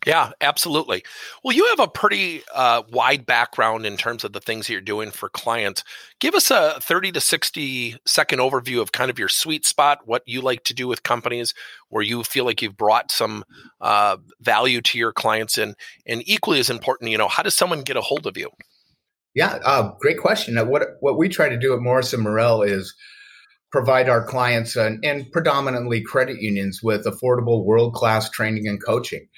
Yeah, 0.05 0.33
absolutely. 0.41 1.05
Well, 1.43 1.57
you 1.57 1.67
have 1.67 1.81
a 1.81 1.89
pretty 1.89 2.43
uh, 2.55 2.83
wide 2.91 3.25
background 3.25 3.87
in 3.87 3.97
terms 3.97 4.25
of 4.25 4.33
the 4.33 4.41
things 4.41 4.67
that 4.67 4.73
you're 4.73 4.83
doing 4.83 5.11
for 5.11 5.29
clients. 5.29 5.85
Give 6.21 6.35
us 6.35 6.51
a 6.51 6.79
30 6.81 7.13
to 7.13 7.21
60 7.21 7.97
second 8.05 8.41
overview 8.41 8.81
of 8.81 8.93
kind 8.93 9.11
of 9.11 9.19
your 9.19 9.29
sweet 9.29 9.65
spot, 9.65 10.01
what 10.05 10.23
you 10.27 10.41
like 10.41 10.65
to 10.65 10.75
do 10.75 10.89
with 10.89 11.03
companies 11.03 11.55
where 11.89 12.03
you 12.03 12.23
feel 12.25 12.45
like 12.45 12.63
you've 12.63 12.77
brought 12.77 13.11
some 13.11 13.45
uh, 13.81 14.17
value 14.41 14.81
to 14.83 14.99
your 14.99 15.13
clients. 15.13 15.57
And, 15.57 15.77
and 16.07 16.23
equally 16.27 16.59
as 16.59 16.71
important, 16.71 17.11
you 17.11 17.19
know, 17.19 17.29
how 17.29 17.43
does 17.43 17.55
someone 17.55 17.83
get 17.83 17.97
a 17.97 18.03
hold 18.03 18.27
of 18.27 18.37
you? 18.37 18.51
Yeah, 19.35 19.59
uh, 19.65 19.93
great 20.01 20.19
question. 20.19 20.57
What, 20.69 20.83
what 21.01 21.19
we 21.19 21.29
try 21.29 21.49
to 21.49 21.59
do 21.59 21.75
at 21.75 21.81
Morrison 21.81 22.23
Morrell 22.23 22.63
is 22.63 22.95
provide 23.71 24.09
our 24.09 24.25
clients 24.25 24.77
and, 24.77 25.05
and 25.05 25.31
predominantly 25.33 26.01
credit 26.01 26.41
unions 26.41 26.83
with 26.83 27.05
affordable 27.05 27.65
world 27.65 27.93
class 27.95 28.31
training 28.31 28.67
and 28.67 28.83
coaching. 28.83 29.29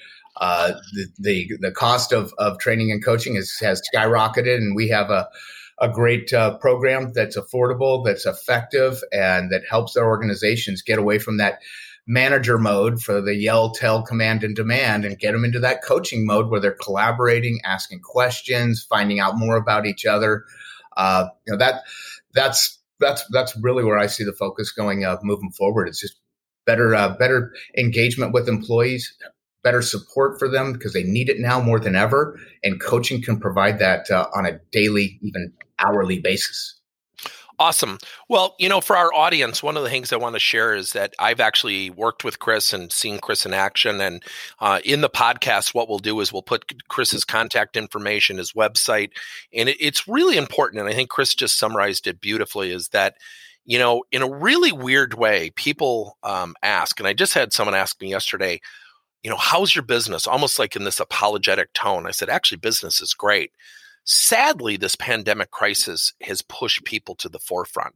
Uh, 0.41 0.73
the, 0.93 1.07
the, 1.19 1.51
the 1.61 1.73
cost 1.73 2.13
of, 2.13 2.33
of 2.39 2.59
training 2.59 2.93
and 2.93 3.05
coaching 3.05 3.37
is, 3.37 3.59
has 3.61 3.83
skyrocketed, 3.95 4.57
and 4.57 4.77
we 4.77 4.89
have 4.89 5.11
a 5.11 5.29
a 5.81 5.89
great 5.89 6.33
uh, 6.33 6.57
program 6.59 7.13
that's 7.13 7.37
affordable, 7.37 8.05
that's 8.05 8.27
effective, 8.27 9.01
and 9.13 9.53
that 9.53 9.63
helps 9.69 9.97
our 9.97 10.07
organizations 10.07 10.83
get 10.83 10.99
away 10.99 11.19
from 11.19 11.37
that 11.37 11.61
manager 12.07 12.59
mode 12.59 13.01
for 13.01 13.21
the 13.21 13.35
yell, 13.35 13.71
tell, 13.71 14.03
command, 14.03 14.43
and 14.43 14.57
demand, 14.57 15.05
and 15.05 15.19
get 15.19 15.33
them 15.33 15.45
into 15.45 15.61
that 15.61 15.85
coaching 15.85 16.27
mode 16.27 16.49
where 16.49 16.61
they're 16.61 16.73
collaborating, 16.73 17.61
asking 17.65 18.01
questions, 18.01 18.85
finding 18.89 19.21
out 19.21 19.39
more 19.39 19.57
about 19.57 19.87
each 19.87 20.07
other. 20.07 20.45
Uh, 20.97 21.29
you 21.47 21.53
know 21.53 21.59
that 21.59 21.83
that's 22.33 22.79
that's 22.99 23.25
that's 23.31 23.57
really 23.59 23.85
where 23.85 23.99
I 23.99 24.07
see 24.07 24.25
the 24.25 24.33
focus 24.33 24.73
going 24.73 25.05
uh, 25.05 25.19
moving 25.23 25.53
forward. 25.53 25.87
It's 25.89 26.01
just 26.01 26.19
better 26.67 26.95
uh, 26.95 27.11
better 27.11 27.53
engagement 27.77 28.33
with 28.33 28.49
employees, 28.49 29.15
better 29.63 29.83
support 29.83 30.39
for 30.39 30.49
them 30.49 30.73
because 30.73 30.93
they 30.93 31.03
need 31.03 31.29
it 31.29 31.39
now 31.39 31.61
more 31.61 31.81
than 31.81 31.97
ever, 31.97 32.39
and 32.63 32.81
coaching 32.81 33.23
can 33.23 33.39
provide 33.39 33.79
that 33.79 34.11
uh, 34.11 34.29
on 34.35 34.47
a 34.47 34.59
daily, 34.73 35.19
even 35.23 35.53
hourly 35.79 36.19
basis. 36.19 36.79
Awesome. 37.61 37.99
Well, 38.29 38.55
you 38.61 38.69
know, 38.69 38.81
for 38.81 38.97
our 38.97 39.13
audience, 39.13 39.65
one 39.65 39.77
of 39.77 39.83
the 39.83 39.91
things 39.91 40.13
I 40.13 40.17
want 40.17 40.37
to 40.37 40.41
share 40.41 40.77
is 40.77 40.93
that 40.93 41.13
I've 41.19 41.41
actually 41.41 41.91
worked 41.91 42.23
with 42.23 42.39
Chris 42.39 42.73
and 42.73 42.93
seen 42.93 43.19
Chris 43.19 43.45
in 43.45 43.53
action. 43.53 44.01
And 44.01 44.23
uh, 44.61 44.79
in 44.85 45.01
the 45.01 45.11
podcast, 45.11 45.75
what 45.75 45.89
we'll 45.89 45.99
do 45.99 46.21
is 46.21 46.33
we'll 46.33 46.43
put 46.43 46.87
Chris's 46.87 47.25
contact 47.25 47.77
information, 47.77 48.39
his 48.39 48.53
website, 48.53 49.11
and 49.53 49.69
it, 49.69 49.77
it's 49.81 50.07
really 50.07 50.37
important. 50.37 50.81
And 50.81 50.89
I 50.89 50.93
think 50.93 51.11
Chris 51.11 51.35
just 51.35 51.59
summarized 51.59 52.07
it 52.07 52.21
beautifully. 52.21 52.71
Is 52.71 52.91
that 52.91 53.17
you 53.65 53.79
know, 53.79 54.03
in 54.13 54.23
a 54.23 54.31
really 54.31 54.73
weird 54.73 55.13
way, 55.13 55.51
people 55.51 56.17
um, 56.23 56.55
ask, 56.63 56.99
and 56.99 57.07
I 57.07 57.13
just 57.13 57.35
had 57.35 57.53
someone 57.53 57.75
ask 57.75 58.01
me 58.01 58.09
yesterday, 58.09 58.61
you 59.23 59.31
know, 59.31 59.37
how's 59.37 59.75
your 59.75 59.85
business? 59.85 60.27
Almost 60.27 60.59
like 60.59 60.77
in 60.77 60.85
this 60.85 61.01
apologetic 61.01 61.73
tone. 61.73 62.07
I 62.07 62.13
said, 62.13 62.29
actually, 62.29 62.59
business 62.59 63.01
is 63.01 63.15
great. 63.15 63.53
Sadly, 64.05 64.77
this 64.77 64.97
pandemic 64.97 65.51
crisis 65.51 66.15
has 66.23 66.41
pushed 66.43 66.85
people 66.85 67.15
to 67.17 67.29
the 67.29 67.39
forefront. 67.39 67.95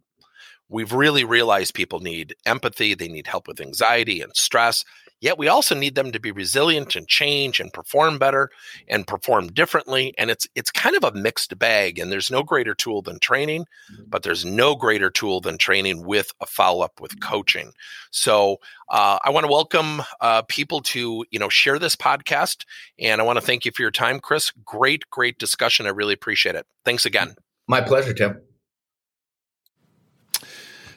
We've 0.68 0.92
really 0.92 1.24
realized 1.24 1.74
people 1.74 2.00
need 2.00 2.34
empathy, 2.46 2.94
they 2.94 3.08
need 3.08 3.26
help 3.26 3.46
with 3.46 3.60
anxiety 3.60 4.20
and 4.20 4.34
stress. 4.34 4.84
Yet 5.22 5.38
we 5.38 5.46
also 5.46 5.76
need 5.76 5.94
them 5.94 6.10
to 6.10 6.18
be 6.18 6.32
resilient 6.32 6.96
and 6.96 7.06
change 7.06 7.60
and 7.60 7.72
perform 7.72 8.18
better 8.18 8.50
and 8.88 9.06
perform 9.06 9.52
differently. 9.52 10.12
And 10.18 10.32
it's 10.32 10.48
it's 10.56 10.72
kind 10.72 10.96
of 10.96 11.04
a 11.04 11.16
mixed 11.16 11.56
bag. 11.56 12.00
And 12.00 12.10
there's 12.10 12.28
no 12.28 12.42
greater 12.42 12.74
tool 12.74 13.02
than 13.02 13.20
training, 13.20 13.66
mm-hmm. 13.92 14.02
but 14.08 14.24
there's 14.24 14.44
no 14.44 14.74
greater 14.74 15.10
tool 15.10 15.40
than 15.40 15.58
training 15.58 16.04
with 16.04 16.32
a 16.40 16.46
follow 16.46 16.84
up 16.84 17.00
with 17.00 17.20
coaching. 17.20 17.72
So 18.10 18.56
uh, 18.90 19.20
I 19.24 19.30
want 19.30 19.44
to 19.46 19.52
welcome 19.52 20.02
uh, 20.20 20.42
people 20.48 20.80
to 20.80 21.24
you 21.30 21.38
know 21.38 21.48
share 21.48 21.78
this 21.78 21.94
podcast, 21.94 22.64
and 22.98 23.20
I 23.20 23.24
want 23.24 23.38
to 23.38 23.46
thank 23.46 23.64
you 23.64 23.70
for 23.70 23.82
your 23.82 23.92
time, 23.92 24.18
Chris. 24.18 24.50
Great, 24.64 25.08
great 25.10 25.38
discussion. 25.38 25.86
I 25.86 25.90
really 25.90 26.14
appreciate 26.14 26.56
it. 26.56 26.66
Thanks 26.84 27.06
again. 27.06 27.36
My 27.68 27.80
pleasure, 27.80 28.12
Tim. 28.12 28.40